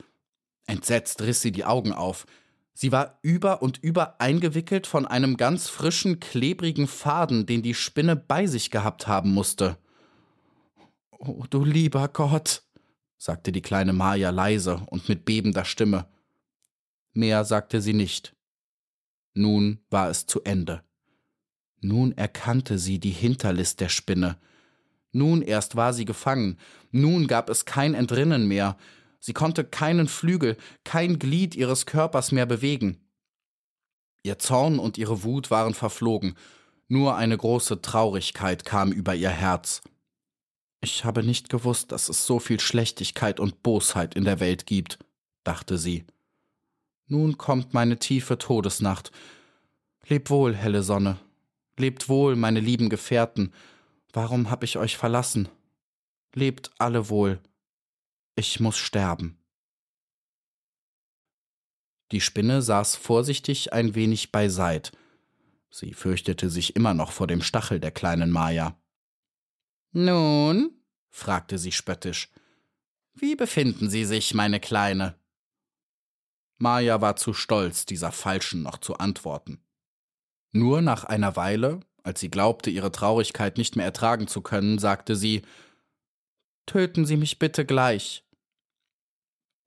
Entsetzt 0.67 1.23
riss 1.23 1.43
sie 1.43 1.53
die 1.53 1.65
Augen 1.65 1.93
auf. 1.93 2.27
Sie 2.73 2.93
war 2.93 3.19
über 3.23 3.63
und 3.63 3.79
über 3.79 4.21
eingewickelt 4.21 4.87
von 4.87 5.05
einem 5.05 5.37
ganz 5.37 5.69
frischen, 5.69 6.21
klebrigen 6.21 6.87
Faden, 6.87 7.45
den 7.45 7.63
die 7.63 7.75
Spinne 7.75 8.15
bei 8.15 8.47
sich 8.47 8.71
gehabt 8.71 9.09
haben 9.09 9.35
musste. 9.35 9.79
Oh, 11.19 11.45
du 11.51 11.65
lieber 11.65 12.07
Gott, 12.09 12.63
sagte 13.19 13.53
die 13.53 13.63
kleine 13.63 13.93
Maja 13.93 14.31
leise 14.31 14.81
und 14.87 15.09
mit 15.09 15.25
bebender 15.25 15.65
Stimme. 15.65 16.07
Mehr 17.13 17.45
sagte 17.45 17.83
sie 17.83 17.93
nicht. 17.93 18.35
Nun 19.35 19.81
war 19.91 20.09
es 20.09 20.27
zu 20.27 20.43
Ende. 20.45 20.83
Nun 21.81 22.13
erkannte 22.17 22.79
sie 22.79 22.99
die 22.99 23.11
Hinterlist 23.11 23.81
der 23.81 23.89
Spinne. 23.89 24.39
Nun 25.13 25.43
erst 25.43 25.77
war 25.77 25.93
sie 25.93 26.05
gefangen, 26.05 26.59
nun 26.91 27.27
gab 27.27 27.51
es 27.51 27.65
kein 27.65 27.95
Entrinnen 27.95 28.47
mehr, 28.47 28.77
sie 29.21 29.33
konnte 29.33 29.65
keinen 29.65 30.07
Flügel, 30.07 30.57
kein 30.85 31.19
Glied 31.19 31.55
ihres 31.55 31.87
Körpers 31.87 32.31
mehr 32.33 32.47
bewegen. 32.47 32.99
Ihr 34.23 34.39
Zorn 34.39 34.79
und 34.79 34.99
ihre 34.99 35.23
Wut 35.23 35.51
waren 35.51 35.75
verflogen, 35.75 36.35
nur 36.89 37.17
eine 37.17 37.37
große 37.37 37.81
Traurigkeit 37.81 38.65
kam 38.65 38.93
über 38.93 39.15
ihr 39.15 39.31
Herz. 39.31 39.83
Ich 40.81 41.05
habe 41.05 41.23
nicht 41.23 41.49
gewusst, 41.49 41.93
dass 41.93 42.09
es 42.09 42.25
so 42.27 42.39
viel 42.39 42.61
Schlechtigkeit 42.61 43.41
und 43.41 43.63
Bosheit 43.63 44.15
in 44.15 44.25
der 44.25 44.41
Welt 44.41 44.67
gibt, 44.67 44.99
dachte 45.45 45.77
sie. 45.77 46.05
Nun 47.07 47.39
kommt 47.39 47.75
meine 47.75 47.99
tiefe 47.99 48.39
Todesnacht. 48.39 49.11
Leb 50.07 50.31
wohl, 50.31 50.55
helle 50.55 50.83
Sonne. 50.83 51.19
Lebt 51.79 52.09
wohl, 52.09 52.37
meine 52.37 52.61
lieben 52.61 52.91
Gefährten. 52.91 53.53
Warum 54.13 54.51
hab 54.51 54.63
ich 54.63 54.79
euch 54.79 54.97
verlassen? 54.97 55.49
Lebt 56.35 56.71
alle 56.79 57.09
wohl. 57.09 57.41
Ich 58.37 58.61
muss 58.61 58.77
sterben. 58.77 59.39
Die 62.13 62.21
Spinne 62.21 62.63
saß 62.63 62.97
vorsichtig 62.97 63.73
ein 63.73 63.95
wenig 63.95 64.33
beiseit. 64.33 64.93
Sie 65.71 65.93
fürchtete 65.93 66.49
sich 66.49 66.77
immer 66.77 66.95
noch 66.95 67.13
vor 67.13 67.27
dem 67.27 67.43
Stachel 67.43 67.81
der 67.81 67.91
kleinen 67.91 68.31
Maja. 68.31 68.79
Nun? 69.93 70.83
fragte 71.11 71.59
sie 71.59 71.73
spöttisch. 71.73 72.31
Wie 73.15 73.35
befinden 73.35 73.91
Sie 73.91 74.05
sich, 74.05 74.35
meine 74.35 74.61
Kleine? 74.61 75.19
Maja 76.59 77.01
war 77.01 77.17
zu 77.17 77.33
stolz, 77.33 77.87
dieser 77.87 78.13
Falschen 78.13 78.63
noch 78.63 78.79
zu 78.79 78.97
antworten. 78.97 79.61
Nur 80.53 80.83
nach 80.83 81.05
einer 81.05 81.37
Weile, 81.37 81.81
als 82.03 82.21
sie 82.21 82.31
glaubte, 82.31 82.71
ihre 82.71 82.93
Traurigkeit 82.93 83.59
nicht 83.59 83.77
mehr 83.77 83.85
ertragen 83.85 84.29
zu 84.29 84.41
können, 84.41 84.79
sagte 84.79 85.17
sie 85.17 85.43
Töten 86.67 87.07
Sie 87.07 87.17
mich 87.17 87.39
bitte 87.39 87.65
gleich. 87.65 88.25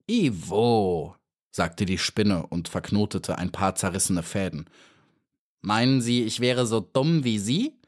Ivo, 0.07 1.15
sagte 1.49 1.85
die 1.85 1.97
Spinne 1.97 2.45
und 2.45 2.67
verknotete 2.67 3.37
ein 3.37 3.51
paar 3.51 3.73
zerrissene 3.73 4.21
Fäden. 4.21 4.69
Meinen 5.61 6.01
Sie, 6.01 6.23
ich 6.23 6.39
wäre 6.41 6.67
so 6.67 6.79
dumm 6.79 7.23
wie 7.23 7.39
Sie? 7.39 7.80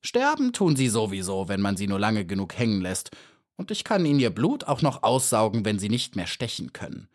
Sterben 0.00 0.52
tun 0.52 0.76
Sie 0.76 0.88
sowieso, 0.88 1.48
wenn 1.48 1.60
man 1.60 1.76
Sie 1.76 1.86
nur 1.86 1.98
lange 1.98 2.24
genug 2.24 2.56
hängen 2.56 2.80
lässt, 2.80 3.10
und 3.56 3.70
ich 3.72 3.82
kann 3.82 4.06
Ihnen 4.06 4.20
Ihr 4.20 4.30
Blut 4.30 4.64
auch 4.64 4.82
noch 4.82 5.02
aussaugen, 5.02 5.64
wenn 5.64 5.78
Sie 5.78 5.88
nicht 5.88 6.14
mehr 6.14 6.28
stechen 6.28 6.72
können. 6.72 7.08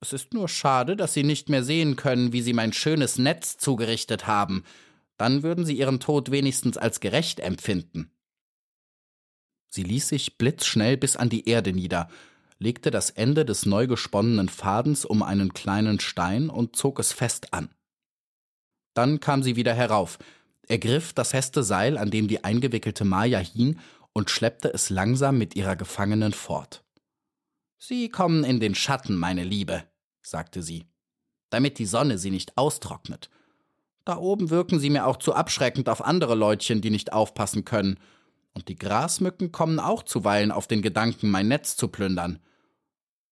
Es 0.00 0.12
ist 0.12 0.34
nur 0.34 0.48
schade, 0.48 0.96
dass 0.96 1.14
Sie 1.14 1.22
nicht 1.22 1.48
mehr 1.48 1.62
sehen 1.62 1.94
können, 1.96 2.32
wie 2.32 2.42
Sie 2.42 2.52
mein 2.52 2.72
schönes 2.72 3.18
Netz 3.18 3.56
zugerichtet 3.58 4.26
haben. 4.26 4.64
Dann 5.16 5.42
würden 5.42 5.64
Sie 5.64 5.78
Ihren 5.78 6.00
Tod 6.00 6.30
wenigstens 6.30 6.76
als 6.76 7.00
gerecht 7.00 7.38
empfinden. 7.38 8.10
Sie 9.68 9.84
ließ 9.84 10.08
sich 10.08 10.38
blitzschnell 10.38 10.96
bis 10.96 11.16
an 11.16 11.28
die 11.28 11.48
Erde 11.48 11.72
nieder, 11.72 12.08
legte 12.58 12.90
das 12.90 13.10
Ende 13.10 13.44
des 13.44 13.66
neu 13.66 13.86
gesponnenen 13.86 14.48
Fadens 14.48 15.04
um 15.04 15.22
einen 15.22 15.54
kleinen 15.54 16.00
Stein 16.00 16.50
und 16.50 16.74
zog 16.74 16.98
es 16.98 17.12
fest 17.12 17.54
an. 17.54 17.70
Dann 18.94 19.20
kam 19.20 19.42
sie 19.42 19.54
wieder 19.54 19.72
herauf, 19.72 20.18
ergriff 20.70 21.12
das 21.12 21.30
feste 21.30 21.62
Seil, 21.62 21.98
an 21.98 22.10
dem 22.10 22.28
die 22.28 22.44
eingewickelte 22.44 23.04
Maja 23.04 23.38
hing, 23.38 23.78
und 24.12 24.30
schleppte 24.30 24.72
es 24.72 24.90
langsam 24.90 25.38
mit 25.38 25.54
ihrer 25.54 25.76
Gefangenen 25.76 26.32
fort. 26.32 26.84
Sie 27.78 28.08
kommen 28.08 28.44
in 28.44 28.60
den 28.60 28.74
Schatten, 28.74 29.16
meine 29.16 29.44
Liebe, 29.44 29.84
sagte 30.20 30.62
sie, 30.62 30.86
damit 31.50 31.78
die 31.78 31.86
Sonne 31.86 32.18
sie 32.18 32.30
nicht 32.30 32.58
austrocknet. 32.58 33.30
Da 34.04 34.16
oben 34.16 34.50
wirken 34.50 34.80
sie 34.80 34.90
mir 34.90 35.06
auch 35.06 35.18
zu 35.18 35.34
abschreckend 35.34 35.88
auf 35.88 36.04
andere 36.04 36.34
Leutchen, 36.34 36.80
die 36.80 36.90
nicht 36.90 37.12
aufpassen 37.12 37.64
können, 37.64 37.98
und 38.52 38.68
die 38.68 38.76
Grasmücken 38.76 39.52
kommen 39.52 39.78
auch 39.78 40.02
zuweilen 40.02 40.50
auf 40.50 40.66
den 40.66 40.82
Gedanken, 40.82 41.30
mein 41.30 41.48
Netz 41.48 41.76
zu 41.76 41.88
plündern. 41.88 42.40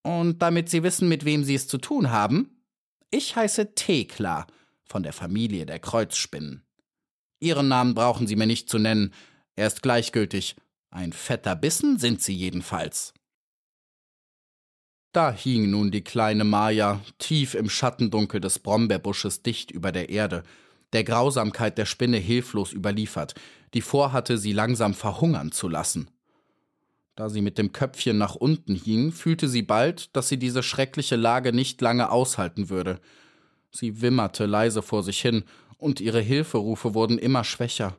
Und 0.02 0.40
damit 0.42 0.68
Sie 0.68 0.82
wissen, 0.84 1.08
mit 1.08 1.24
wem 1.24 1.42
Sie 1.42 1.56
es 1.56 1.66
zu 1.66 1.78
tun 1.78 2.10
haben, 2.10 2.62
ich 3.10 3.34
heiße 3.34 3.74
Thekla 3.74 4.46
von 4.84 5.02
der 5.02 5.12
Familie 5.12 5.66
der 5.66 5.80
Kreuzspinnen. 5.80 6.67
Ihren 7.40 7.68
Namen 7.68 7.94
brauchen 7.94 8.26
Sie 8.26 8.36
mir 8.36 8.46
nicht 8.46 8.68
zu 8.68 8.78
nennen, 8.78 9.12
er 9.56 9.66
ist 9.66 9.82
gleichgültig. 9.82 10.56
Ein 10.90 11.12
fetter 11.12 11.56
Bissen 11.56 11.98
sind 11.98 12.22
Sie 12.22 12.34
jedenfalls. 12.34 13.12
Da 15.12 15.32
hing 15.32 15.70
nun 15.70 15.90
die 15.90 16.04
kleine 16.04 16.44
Maja, 16.44 17.00
tief 17.18 17.54
im 17.54 17.70
Schattendunkel 17.70 18.40
des 18.40 18.58
Brombeerbusches 18.58 19.42
dicht 19.42 19.70
über 19.70 19.90
der 19.90 20.10
Erde, 20.10 20.42
der 20.92 21.04
Grausamkeit 21.04 21.78
der 21.78 21.86
Spinne 21.86 22.18
hilflos 22.18 22.72
überliefert, 22.72 23.34
die 23.74 23.80
vorhatte, 23.80 24.38
sie 24.38 24.52
langsam 24.52 24.94
verhungern 24.94 25.52
zu 25.52 25.68
lassen. 25.68 26.10
Da 27.16 27.28
sie 27.28 27.42
mit 27.42 27.58
dem 27.58 27.72
Köpfchen 27.72 28.16
nach 28.16 28.36
unten 28.36 28.74
hing, 28.74 29.10
fühlte 29.12 29.48
sie 29.48 29.62
bald, 29.62 30.14
dass 30.14 30.28
sie 30.28 30.38
diese 30.38 30.62
schreckliche 30.62 31.16
Lage 31.16 31.52
nicht 31.52 31.80
lange 31.80 32.10
aushalten 32.10 32.70
würde. 32.70 33.00
Sie 33.70 34.00
wimmerte 34.00 34.46
leise 34.46 34.82
vor 34.82 35.02
sich 35.02 35.20
hin, 35.20 35.44
und 35.78 36.00
ihre 36.00 36.20
Hilferufe 36.20 36.94
wurden 36.94 37.18
immer 37.18 37.44
schwächer. 37.44 37.96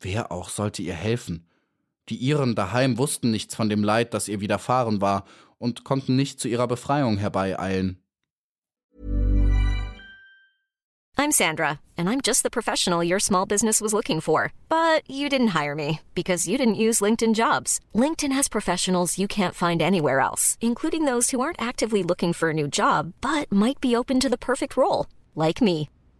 Wer 0.00 0.30
auch 0.30 0.50
sollte 0.50 0.82
ihr 0.82 0.94
helfen? 0.94 1.46
Die 2.08 2.16
Iren 2.16 2.54
daheim 2.54 2.98
wussten 2.98 3.30
nichts 3.30 3.54
von 3.54 3.68
dem 3.68 3.84
Leid, 3.84 4.12
das 4.14 4.28
ihr 4.28 4.40
widerfahren 4.40 5.00
war, 5.00 5.24
und 5.58 5.84
konnten 5.84 6.16
nicht 6.16 6.40
zu 6.40 6.48
ihrer 6.48 6.66
Befreiung 6.66 7.18
herbeieilen. 7.18 8.02
I'm 11.20 11.32
Sandra, 11.32 11.80
and 11.98 12.08
I'm 12.08 12.22
just 12.22 12.42
the 12.44 12.50
professional 12.50 13.04
your 13.04 13.20
small 13.20 13.44
business 13.44 13.82
was 13.82 13.92
looking 13.92 14.22
for. 14.22 14.54
But 14.70 15.02
you 15.06 15.28
didn't 15.28 15.48
hire 15.48 15.74
me 15.74 16.00
because 16.14 16.48
you 16.48 16.56
didn't 16.56 16.82
use 16.86 17.02
LinkedIn 17.02 17.34
jobs. 17.34 17.78
LinkedIn 17.94 18.32
has 18.32 18.48
professionals 18.48 19.18
you 19.18 19.28
can't 19.28 19.54
find 19.54 19.82
anywhere 19.82 20.20
else, 20.20 20.56
including 20.62 21.04
those 21.04 21.30
who 21.30 21.40
aren't 21.42 21.60
actively 21.60 22.02
looking 22.02 22.32
for 22.32 22.48
a 22.48 22.54
new 22.54 22.66
job 22.66 23.12
but 23.20 23.52
might 23.52 23.80
be 23.82 23.94
open 23.94 24.18
to 24.18 24.30
the 24.30 24.38
perfect 24.38 24.78
role, 24.78 25.06
like 25.34 25.60
me. 25.60 25.90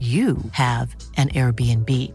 you 0.00 0.36
have 0.52 0.94
an 1.16 1.28
Airbnb. 1.30 2.12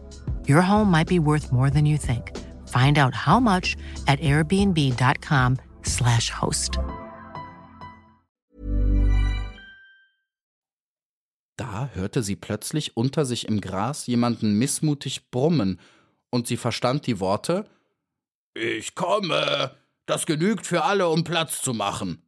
Your 0.48 0.62
home 0.62 0.90
might 0.90 1.08
be 1.08 1.18
worth 1.18 1.52
more 1.52 1.70
than 1.70 1.86
you 1.86 1.96
think. 1.96 2.36
Find 2.68 2.98
out 2.98 3.14
how 3.14 3.40
much 3.40 3.76
at 4.06 4.20
airbnb.com/slash 4.20 6.30
host. 6.30 6.78
Da 11.56 11.88
hörte 11.94 12.22
sie 12.22 12.36
plötzlich 12.36 12.96
unter 12.96 13.26
sich 13.26 13.48
im 13.48 13.60
Gras 13.60 14.06
jemanden 14.06 14.58
missmutig 14.58 15.30
brummen, 15.30 15.78
und 16.30 16.46
sie 16.46 16.56
verstand 16.56 17.06
die 17.06 17.20
Worte 17.20 17.68
Ich 18.54 18.94
komme. 18.94 19.76
Das 20.06 20.26
genügt 20.26 20.66
für 20.66 20.84
alle, 20.84 21.08
um 21.08 21.24
Platz 21.24 21.62
zu 21.62 21.74
machen. 21.74 22.22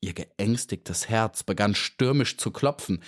Ihr 0.00 0.14
geängstigtes 0.14 1.08
Herz 1.08 1.42
begann 1.42 1.74
stürmisch 1.74 2.38
zu 2.38 2.50
klopfen 2.50 3.02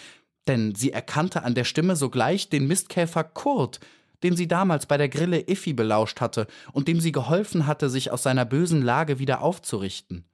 denn 0.48 0.74
sie 0.74 0.92
erkannte 0.92 1.42
an 1.42 1.54
der 1.54 1.64
Stimme 1.64 1.96
sogleich 1.96 2.48
den 2.50 2.66
Mistkäfer 2.66 3.24
Kurt, 3.24 3.80
den 4.22 4.36
sie 4.36 4.48
damals 4.48 4.86
bei 4.86 4.96
der 4.96 5.08
Grille 5.08 5.48
Iffi 5.48 5.72
belauscht 5.72 6.20
hatte 6.20 6.46
und 6.72 6.88
dem 6.88 7.00
sie 7.00 7.12
geholfen 7.12 7.66
hatte, 7.66 7.90
sich 7.90 8.10
aus 8.10 8.22
seiner 8.22 8.44
bösen 8.44 8.82
Lage 8.82 9.18
wieder 9.18 9.42
aufzurichten. 9.42 10.24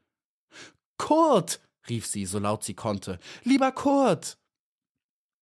Kurt, 0.97 1.61
rief 1.89 2.07
sie, 2.07 2.27
so 2.27 2.39
laut 2.39 2.63
sie 2.63 2.75
konnte, 2.75 3.19
lieber 3.43 3.73
Kurt. 3.73 4.39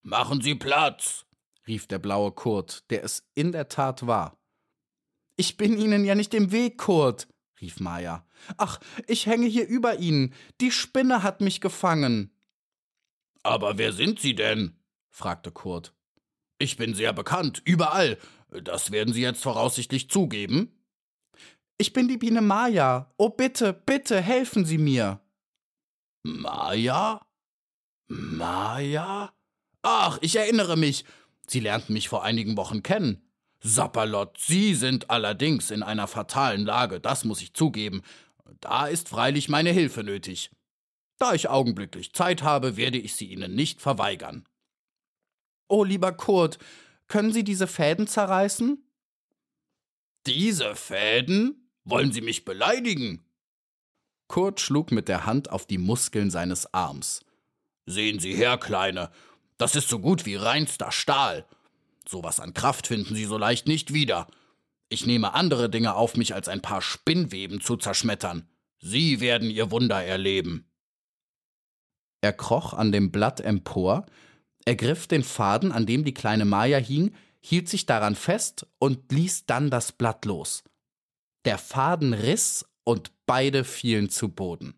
Machen 0.02 0.40
Sie 0.40 0.54
Platz, 0.54 1.26
rief 1.66 1.87
der 1.87 1.98
blaue 1.98 2.33
Kurt, 2.33 2.88
der 2.90 3.04
es 3.04 3.24
in 3.35 3.52
der 3.52 3.68
Tat 3.68 4.07
war. 4.07 4.38
Ich 5.37 5.57
bin 5.57 5.76
Ihnen 5.76 6.04
ja 6.04 6.14
nicht 6.14 6.33
im 6.35 6.50
Weg, 6.50 6.78
Kurt, 6.78 7.28
rief 7.61 7.81
Maja. 7.81 8.26
Ach, 8.57 8.81
ich 9.07 9.26
hänge 9.26 9.46
hier 9.46 9.66
über 9.66 9.98
Ihnen. 9.98 10.33
Die 10.61 10.70
Spinne 10.70 11.22
hat 11.22 11.40
mich 11.40 11.61
gefangen. 11.61 12.33
Aber 13.48 13.78
wer 13.78 13.94
sind 13.94 14.20
Sie 14.20 14.34
denn? 14.34 14.76
fragte 15.08 15.50
Kurt. 15.50 15.94
Ich 16.58 16.76
bin 16.76 16.92
sehr 16.92 17.14
bekannt, 17.14 17.62
überall. 17.64 18.18
Das 18.50 18.90
werden 18.90 19.14
Sie 19.14 19.22
jetzt 19.22 19.42
voraussichtlich 19.42 20.11
zugeben. 20.11 20.78
Ich 21.78 21.94
bin 21.94 22.08
die 22.08 22.18
Biene 22.18 22.42
Maja. 22.42 23.11
Oh 23.16 23.30
bitte, 23.30 23.72
bitte, 23.72 24.20
helfen 24.20 24.66
Sie 24.66 24.76
mir. 24.76 25.20
Maja? 26.24 27.26
Maja? 28.08 29.32
Ach, 29.80 30.18
ich 30.20 30.37
erinnere 30.37 30.76
mich. 30.76 31.06
Sie 31.46 31.61
lernten 31.61 31.94
mich 31.94 32.11
vor 32.11 32.24
einigen 32.24 32.58
Wochen 32.58 32.82
kennen. 32.82 33.30
Sapperlot, 33.61 34.37
Sie 34.38 34.74
sind 34.74 35.08
allerdings 35.08 35.70
in 35.70 35.82
einer 35.82 36.06
fatalen 36.06 36.66
Lage, 36.66 37.00
das 37.00 37.24
muss 37.24 37.40
ich 37.40 37.54
zugeben. 37.54 38.02
Da 38.61 38.87
ist 38.88 39.08
freilich 39.08 39.48
meine 39.48 39.70
Hilfe 39.72 40.04
nötig. 40.04 40.50
Da 41.18 41.35
ich 41.35 41.48
augenblicklich 41.48 42.12
Zeit 42.12 42.42
habe, 42.42 42.76
werde 42.76 42.98
ich 42.98 43.14
sie 43.14 43.26
Ihnen 43.26 43.54
nicht 43.54 43.81
verweigern. 43.81 44.46
Oh, 45.68 45.85
lieber 45.85 46.12
Kurt, 46.12 46.59
können 47.09 47.33
Sie 47.33 47.44
diese 47.44 47.66
Fäden 47.66 48.07
zerreißen? 48.07 48.83
Diese 50.26 50.74
Fäden? 50.76 51.70
Wollen 51.85 52.12
Sie 52.12 52.20
mich 52.20 52.44
beleidigen? 52.44 53.24
Kurt 54.28 54.61
schlug 54.61 54.92
mit 54.92 55.09
der 55.09 55.26
Hand 55.26 55.50
auf 55.50 55.66
die 55.66 55.78
Muskeln 55.78 56.31
seines 56.31 56.72
Arms. 56.72 57.24
Sehen 57.87 58.18
Sie 58.20 58.35
her, 58.35 58.59
Kleine, 58.59 59.11
das 59.57 59.74
ist 59.74 59.88
so 59.88 59.98
gut 59.98 60.26
wie 60.26 60.37
reinster 60.37 60.92
Stahl. 60.92 61.46
Sowas 62.07 62.38
an 62.38 62.54
Kraft 62.54 62.87
finden 62.87 63.14
Sie 63.14 63.24
so 63.24 63.38
leicht 63.38 63.66
nicht 63.66 63.92
wieder. 63.92 64.28
Ich 64.90 65.07
nehme 65.07 65.35
andere 65.35 65.68
Dinge 65.68 65.94
auf 65.94 66.16
mich, 66.16 66.35
als 66.35 66.48
ein 66.48 66.62
paar 66.62 66.83
Spinnweben 66.83 67.61
zu 67.61 67.76
zerschmettern. 67.76 68.46
Sie 68.81 69.20
werden 69.20 69.50
Ihr 69.50 69.70
Wunder 69.70 70.02
erleben. 70.04 70.67
Er 72.20 72.33
kroch 72.33 72.72
an 72.72 72.92
dem 72.92 73.12
Blatt 73.12 73.40
empor, 73.40 74.07
ergriff 74.64 75.07
den 75.07 75.22
Faden, 75.22 75.72
an 75.72 75.87
dem 75.87 76.04
die 76.04 76.14
kleine 76.14 76.44
Maja 76.44 76.78
hing, 76.78 77.14
hielt 77.40 77.68
sich 77.68 77.87
daran 77.87 78.16
fest 78.16 78.66
und 78.78 79.12
ließ 79.12 79.46
dann 79.46 79.70
das 79.70 79.92
Blatt 79.92 80.24
los. 80.24 80.64
Der 81.44 81.59
Faden 81.59 82.12
riss 82.12 82.68
und 82.85 83.12
beide 83.26 83.64
fielen 83.64 84.11
zu 84.11 84.28
Boden. 84.28 84.74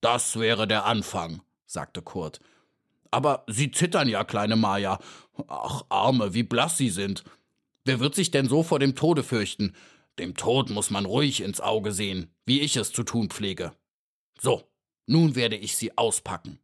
Das 0.00 0.38
wäre 0.38 0.66
der 0.66 0.86
Anfang, 0.86 1.42
sagte 1.66 2.02
Kurt. 2.02 2.40
Aber 3.10 3.44
Sie 3.48 3.70
zittern 3.70 4.08
ja, 4.08 4.24
kleine 4.24 4.56
Maja. 4.56 4.98
Ach, 5.48 5.82
Arme, 5.88 6.32
wie 6.32 6.44
blass 6.44 6.76
Sie 6.76 6.90
sind. 6.90 7.24
Wer 7.84 7.98
wird 7.98 8.14
sich 8.14 8.30
denn 8.30 8.48
so 8.48 8.62
vor 8.62 8.78
dem 8.78 8.94
Tode 8.94 9.22
fürchten? 9.22 9.74
Dem 10.18 10.34
Tod 10.36 10.70
muss 10.70 10.90
man 10.90 11.06
ruhig 11.06 11.40
ins 11.42 11.60
Auge 11.60 11.92
sehen, 11.92 12.30
wie 12.46 12.60
ich 12.60 12.76
es 12.76 12.92
zu 12.92 13.02
tun 13.02 13.30
pflege. 13.30 13.72
So, 14.38 14.62
nun 15.10 15.34
werde 15.34 15.56
ich 15.56 15.76
Sie 15.76 15.98
auspacken. 15.98 16.60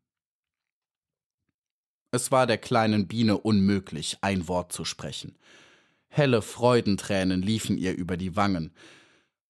Es 2.12 2.30
war 2.30 2.46
der 2.46 2.59
kleinen 2.59 3.09
Biene 3.09 3.38
unmöglich, 3.38 4.18
ein 4.20 4.46
Wort 4.46 4.72
zu 4.72 4.85
sprechen. 4.85 5.37
Helle 6.09 6.40
Freudentränen 6.42 7.42
liefen 7.42 7.76
ihr 7.76 7.94
über 7.94 8.16
die 8.16 8.37
Wangen. 8.37 8.72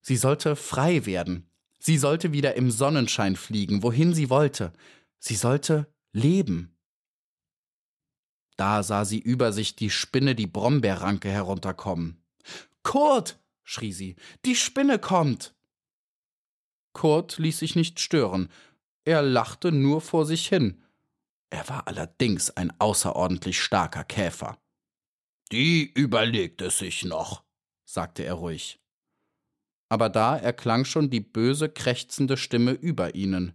Sie 0.00 0.16
sollte 0.16 0.56
frei 0.56 1.04
werden. 1.04 1.48
Sie 1.78 1.98
sollte 1.98 2.32
wieder 2.32 2.54
im 2.54 2.70
Sonnenschein 2.70 3.36
fliegen, 3.36 3.82
wohin 3.82 4.14
sie 4.14 4.30
wollte. 4.30 4.72
Sie 5.18 5.36
sollte 5.36 5.92
leben. 6.12 6.76
Da 8.56 8.82
sah 8.82 9.04
sie 9.04 9.18
über 9.18 9.52
sich 9.52 9.76
die 9.76 9.90
Spinne 9.90 10.34
die 10.34 10.46
Brombeerranke 10.46 11.28
herunterkommen. 11.28 12.22
Kurt! 12.82 13.38
schrie 13.62 13.92
sie, 13.92 14.16
die 14.44 14.56
Spinne 14.56 14.98
kommt! 14.98 15.54
Kurt 16.94 17.36
ließ 17.38 17.58
sich 17.58 17.76
nicht 17.76 18.00
stören. 18.00 18.48
Er 19.06 19.22
lachte 19.22 19.70
nur 19.70 20.00
vor 20.00 20.26
sich 20.26 20.48
hin. 20.48 20.82
Er 21.48 21.68
war 21.68 21.86
allerdings 21.86 22.50
ein 22.50 22.72
außerordentlich 22.80 23.62
starker 23.62 24.02
Käfer. 24.02 24.58
Die 25.52 25.88
überlegt 25.92 26.60
es 26.60 26.78
sich 26.78 27.04
noch, 27.04 27.44
sagte 27.84 28.24
er 28.24 28.34
ruhig. 28.34 28.80
Aber 29.88 30.08
da 30.08 30.36
erklang 30.36 30.84
schon 30.84 31.08
die 31.08 31.20
böse, 31.20 31.68
krächzende 31.68 32.36
Stimme 32.36 32.72
über 32.72 33.14
ihnen. 33.14 33.54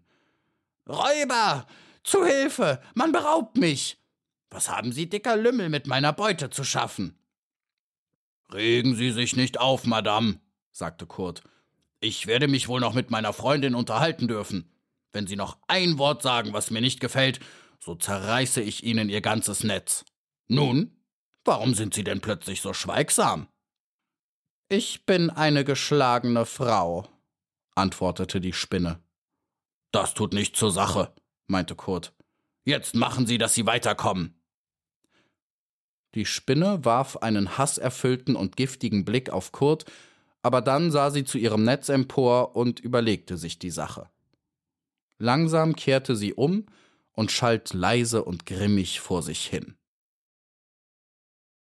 Räuber! 0.88 1.68
Zu 2.06 2.26
Hilfe! 2.26 2.82
Man 2.94 3.12
beraubt 3.12 3.58
mich! 3.58 4.02
Was 4.50 4.70
haben 4.70 4.94
Sie, 4.94 5.10
dicker 5.10 5.36
Lümmel, 5.36 5.68
mit 5.68 5.86
meiner 5.86 6.14
Beute 6.14 6.50
zu 6.50 6.64
schaffen? 6.64 7.20
Regen 8.54 8.96
Sie 8.96 9.12
sich 9.12 9.36
nicht 9.36 9.60
auf, 9.60 9.86
Madame, 9.86 10.40
sagte 10.72 11.06
Kurt. 11.06 11.44
Ich 12.00 12.26
werde 12.26 12.48
mich 12.48 12.70
wohl 12.70 12.80
noch 12.80 12.94
mit 12.94 13.12
meiner 13.12 13.34
Freundin 13.34 13.76
unterhalten 13.76 14.30
dürfen. 14.30 14.72
Wenn 15.14 15.28
Sie 15.28 15.36
noch 15.36 15.58
ein 15.68 15.98
Wort 15.98 16.22
sagen, 16.22 16.54
was 16.54 16.72
mir 16.72 16.82
nicht 16.82 17.00
gefällt, 17.00 17.40
so 17.80 17.96
zerreiße 17.96 18.62
ich 18.62 18.84
Ihnen 18.84 19.10
Ihr 19.10 19.22
ganzes 19.22 19.64
Netz. 19.64 20.06
Nun, 20.48 20.96
warum 21.44 21.74
sind 21.74 21.94
Sie 21.94 22.04
denn 22.04 22.22
plötzlich 22.22 22.62
so 22.62 22.74
schweigsam? 22.74 23.48
Ich 24.70 25.06
bin 25.06 25.30
eine 25.30 25.66
geschlagene 25.66 26.46
Frau, 26.46 27.08
antwortete 27.76 28.40
die 28.40 28.54
Spinne. 28.54 29.04
Das 29.92 30.14
tut 30.14 30.34
nichts 30.34 30.58
zur 30.58 30.72
Sache, 30.72 31.14
meinte 31.48 31.76
Kurt. 31.76 32.14
Jetzt 32.64 32.96
machen 32.96 33.28
Sie, 33.28 33.38
dass 33.38 33.54
Sie 33.54 33.66
weiterkommen. 33.66 34.42
Die 36.16 36.26
Spinne 36.26 36.84
warf 36.84 37.18
einen 37.18 37.58
hasserfüllten 37.58 38.36
und 38.36 38.58
giftigen 38.58 39.06
Blick 39.06 39.30
auf 39.30 39.52
Kurt, 39.52 39.86
aber 40.42 40.62
dann 40.62 40.92
sah 40.92 41.10
sie 41.12 41.24
zu 41.24 41.38
ihrem 41.38 41.64
Netz 41.64 41.90
empor 41.90 42.56
und 42.56 42.80
überlegte 42.80 43.38
sich 43.38 43.60
die 43.60 43.70
Sache. 43.70 44.10
Langsam 45.22 45.76
kehrte 45.76 46.16
sie 46.16 46.34
um 46.34 46.66
und 47.14 47.32
schalt 47.32 47.74
leise 47.74 48.24
und 48.24 48.48
grimmig 48.48 49.02
vor 49.02 49.22
sich 49.22 49.46
hin. 49.46 49.76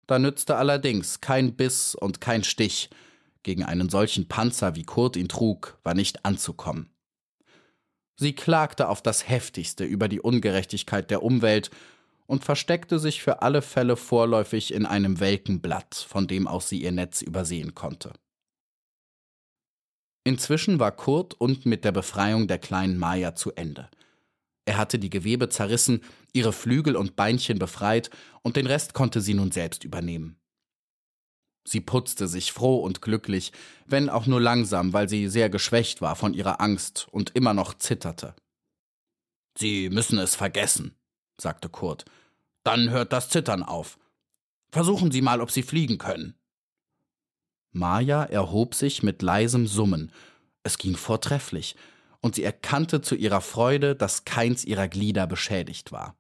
Da 0.08 0.20
nützte 0.20 0.58
allerdings 0.58 1.22
kein 1.22 1.56
Biss 1.56 1.96
und 1.96 2.20
kein 2.20 2.44
Stich, 2.44 2.90
gegen 3.44 3.64
einen 3.64 3.88
solchen 3.88 4.28
Panzer 4.28 4.76
wie 4.76 4.84
Kurt 4.84 5.16
ihn 5.16 5.30
trug, 5.30 5.80
war 5.84 5.94
nicht 5.94 6.26
anzukommen. 6.26 6.90
Sie 8.18 8.36
klagte 8.36 8.90
auf 8.90 9.02
das 9.02 9.30
heftigste 9.30 9.86
über 9.86 10.10
die 10.10 10.20
Ungerechtigkeit 10.20 11.10
der 11.10 11.24
Umwelt 11.24 11.72
und 12.26 12.44
versteckte 12.44 13.00
sich 13.00 13.24
für 13.24 13.42
alle 13.42 13.62
Fälle 13.62 13.96
vorläufig 13.96 14.74
in 14.74 14.86
einem 14.86 15.22
welken 15.22 15.62
Blatt, 15.62 15.96
von 15.96 16.28
dem 16.28 16.50
aus 16.50 16.68
sie 16.68 16.82
ihr 16.84 16.92
Netz 16.92 17.22
übersehen 17.22 17.74
konnte. 17.74 18.12
Inzwischen 20.26 20.80
war 20.80 20.92
Kurt 20.92 21.36
und 21.36 21.68
mit 21.68 21.86
der 21.86 21.92
Befreiung 21.92 22.48
der 22.48 22.58
kleinen 22.58 22.98
Maya 22.98 23.36
zu 23.36 23.54
Ende. 23.54 23.90
Er 24.66 24.78
hatte 24.78 24.98
die 24.98 25.12
Gewebe 25.12 25.50
zerrissen, 25.50 26.02
ihre 26.34 26.52
Flügel 26.52 26.96
und 26.96 27.16
Beinchen 27.16 27.60
befreit, 27.60 28.10
und 28.42 28.56
den 28.56 28.66
Rest 28.66 28.96
konnte 28.96 29.22
sie 29.22 29.36
nun 29.36 29.52
selbst 29.52 29.84
übernehmen. 29.84 30.40
Sie 31.68 31.80
putzte 31.80 32.28
sich 32.28 32.52
froh 32.52 32.78
und 32.78 33.04
glücklich, 33.04 33.52
wenn 33.86 34.10
auch 34.10 34.26
nur 34.26 34.42
langsam, 34.42 34.94
weil 34.94 35.08
sie 35.08 35.30
sehr 35.30 35.52
geschwächt 35.52 36.02
war 36.02 36.16
von 36.16 36.34
ihrer 36.34 36.60
Angst 36.60 37.08
und 37.12 37.36
immer 37.36 37.54
noch 37.54 37.76
zitterte. 37.76 38.36
Sie 39.58 39.90
müssen 39.90 40.18
es 40.18 40.36
vergessen, 40.36 40.96
sagte 41.40 41.70
Kurt. 41.70 42.06
Dann 42.64 42.90
hört 42.90 43.14
das 43.14 43.30
Zittern 43.30 43.62
auf. 43.62 44.00
Versuchen 44.72 45.12
Sie 45.12 45.22
mal, 45.22 45.40
ob 45.40 45.52
Sie 45.52 45.64
fliegen 45.64 46.00
können. 46.00 46.36
Maja 47.76 48.24
erhob 48.24 48.74
sich 48.74 49.04
mit 49.04 49.22
leisem 49.22 49.68
Summen. 49.68 50.12
Es 50.64 50.78
ging 50.78 50.96
vortrefflich, 50.96 51.76
und 52.22 52.36
sie 52.36 52.44
erkannte 52.44 53.02
zu 53.02 53.16
ihrer 53.16 53.42
Freude, 53.42 53.96
dass 53.96 54.26
keins 54.26 54.66
ihrer 54.66 54.88
Glieder 54.88 55.28
beschädigt 55.28 55.92
war. 55.92 56.18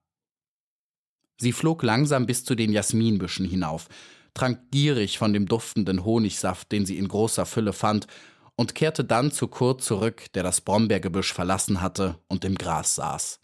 Sie 1.37 1.51
flog 1.51 1.81
langsam 1.81 2.25
bis 2.25 2.43
zu 2.43 2.55
den 2.55 2.71
Jasminbüschen 2.71 3.45
hinauf, 3.45 3.87
trank 4.33 4.69
gierig 4.71 5.17
von 5.17 5.33
dem 5.33 5.47
duftenden 5.47 6.05
Honigsaft, 6.05 6.71
den 6.71 6.85
sie 6.85 6.97
in 6.97 7.07
großer 7.07 7.45
Fülle 7.45 7.73
fand, 7.73 8.07
und 8.55 8.75
kehrte 8.75 9.03
dann 9.03 9.31
zu 9.31 9.47
Kurt 9.47 9.81
zurück, 9.81 10.31
der 10.33 10.43
das 10.43 10.61
Brombeergebüsch 10.61 11.33
verlassen 11.33 11.81
hatte 11.81 12.19
und 12.27 12.45
im 12.45 12.55
Gras 12.55 12.95
saß. 12.95 13.39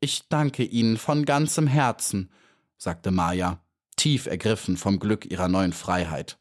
Ich 0.00 0.28
danke 0.28 0.62
Ihnen 0.62 0.96
von 0.96 1.24
ganzem 1.24 1.66
Herzen, 1.66 2.30
sagte 2.76 3.10
Maja, 3.10 3.60
tief 3.96 4.26
ergriffen 4.26 4.76
vom 4.76 5.00
Glück 5.00 5.26
ihrer 5.26 5.48
neuen 5.48 5.72
Freiheit. 5.72 6.38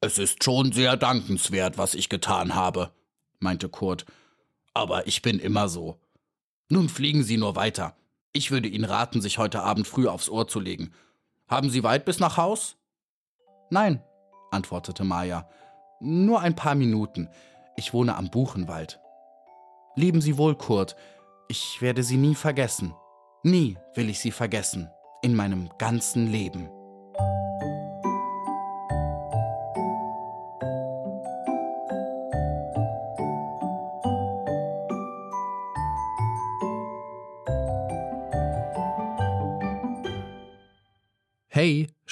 Es 0.00 0.18
ist 0.18 0.44
schon 0.44 0.72
sehr 0.72 0.96
dankenswert, 0.96 1.78
was 1.78 1.94
ich 1.94 2.08
getan 2.08 2.54
habe, 2.54 2.92
meinte 3.38 3.68
Kurt, 3.68 4.04
aber 4.74 5.06
ich 5.06 5.22
bin 5.22 5.38
immer 5.38 5.68
so. 5.68 5.98
Nun 6.68 6.88
fliegen 6.88 7.22
Sie 7.22 7.36
nur 7.36 7.56
weiter. 7.56 7.96
Ich 8.32 8.50
würde 8.50 8.68
Ihnen 8.68 8.84
raten, 8.84 9.20
sich 9.20 9.38
heute 9.38 9.62
Abend 9.62 9.86
früh 9.86 10.06
aufs 10.06 10.28
Ohr 10.28 10.46
zu 10.48 10.60
legen. 10.60 10.92
Haben 11.48 11.70
Sie 11.70 11.82
weit 11.82 12.04
bis 12.04 12.20
nach 12.20 12.36
Haus? 12.36 12.76
Nein, 13.70 14.02
antwortete 14.50 15.04
Maja. 15.04 15.48
Nur 16.00 16.40
ein 16.40 16.54
paar 16.54 16.74
Minuten. 16.74 17.28
Ich 17.76 17.94
wohne 17.94 18.16
am 18.16 18.30
Buchenwald. 18.30 19.00
Leben 19.94 20.20
Sie 20.20 20.36
wohl, 20.36 20.56
Kurt. 20.56 20.94
Ich 21.48 21.80
werde 21.80 22.02
sie 22.02 22.16
nie 22.16 22.34
vergessen. 22.34 22.94
Nie 23.42 23.78
will 23.94 24.10
ich 24.10 24.18
sie 24.18 24.32
vergessen. 24.32 24.90
In 25.22 25.34
meinem 25.34 25.70
ganzen 25.78 26.30
Leben. 26.30 26.68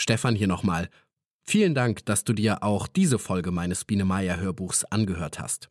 Stefan 0.05 0.35
hier 0.35 0.49
nochmal. 0.49 0.91
Vielen 1.45 1.75
Dank, 1.75 2.05
dass 2.05 2.25
du 2.25 2.35
dir 2.35 2.63
auch 2.63 2.89
diese 2.89 3.19
Folge 3.19 3.51
meines 3.53 3.87
Biene 3.87 4.05
Meier 4.05 4.39
Hörbuchs 4.39 4.85
angehört 4.85 5.39
hast. 5.39 5.71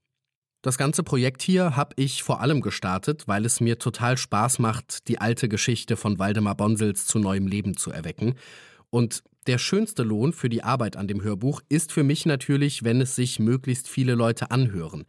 Das 0.64 0.80
ganze 0.80 1.04
Projekt 1.04 1.44
hier 1.44 1.76
habe 1.76 1.94
ich 1.98 2.24
vor 2.24 2.42
allem 2.42 2.62
gestartet, 2.62 3.28
weil 3.28 3.46
es 3.46 3.60
mir 3.60 3.78
total 3.78 4.18
Spaß 4.18 4.58
macht, 4.58 5.08
die 5.08 5.20
alte 5.20 5.50
Geschichte 5.50 5.98
von 5.98 6.18
Waldemar 6.18 6.56
Bonsels 6.56 7.06
zu 7.06 7.20
neuem 7.20 7.46
Leben 7.46 7.78
zu 7.78 7.92
erwecken. 7.92 8.34
Und 8.90 9.22
der 9.46 9.60
schönste 9.60 10.02
Lohn 10.02 10.34
für 10.34 10.50
die 10.50 10.64
Arbeit 10.64 10.98
an 10.98 11.08
dem 11.08 11.22
Hörbuch 11.22 11.62
ist 11.70 11.92
für 11.92 12.04
mich 12.04 12.26
natürlich, 12.26 12.84
wenn 12.84 13.02
es 13.02 13.16
sich 13.16 13.38
möglichst 13.38 13.88
viele 13.88 14.16
Leute 14.16 14.50
anhören. 14.50 15.06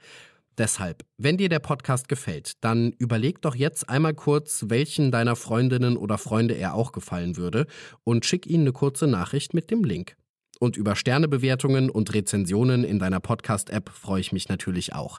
Deshalb, 0.57 1.05
wenn 1.19 1.37
dir 1.37 1.49
der 1.49 1.59
Podcast 1.59 2.09
gefällt, 2.09 2.53
dann 2.63 2.93
überleg 2.93 3.43
doch 3.43 3.57
jetzt 3.57 3.89
einmal 3.89 4.15
kurz, 4.15 4.67
welchen 4.69 5.11
deiner 5.11 5.35
Freundinnen 5.35 5.97
oder 5.97 6.17
Freunde 6.17 6.55
er 6.55 6.75
auch 6.75 6.93
gefallen 6.93 7.37
würde 7.37 7.67
und 8.05 8.25
schick 8.25 8.47
ihnen 8.47 8.63
eine 8.63 8.73
kurze 8.73 9.07
Nachricht 9.07 9.53
mit 9.53 9.71
dem 9.71 9.83
Link. 9.83 10.17
Und 10.61 10.77
über 10.77 10.95
Sternebewertungen 10.95 11.91
und 11.91 12.15
Rezensionen 12.15 12.85
in 12.85 13.01
deiner 13.01 13.21
Podcast-App 13.21 13.91
freue 13.91 14.21
ich 14.21 14.33
mich 14.33 14.49
natürlich 14.49 14.93
auch. 14.93 15.19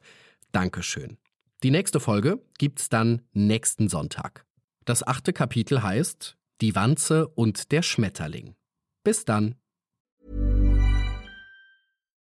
Dankeschön. 0.53 1.17
Die 1.63 1.71
nächste 1.71 1.99
Folge 1.99 2.41
gibt's 2.57 2.87
dann 2.87 3.21
nächsten 3.33 3.89
Sonntag. 3.89 4.45
Das 4.85 5.05
achte 5.05 5.33
Kapitel 5.33 5.83
heißt 5.83 6.37
Die 6.61 6.75
Wanze 6.75 7.27
und 7.27 7.71
der 7.73 7.81
Schmetterling. 7.81 8.55
Bis 9.03 9.25
dann. 9.25 9.55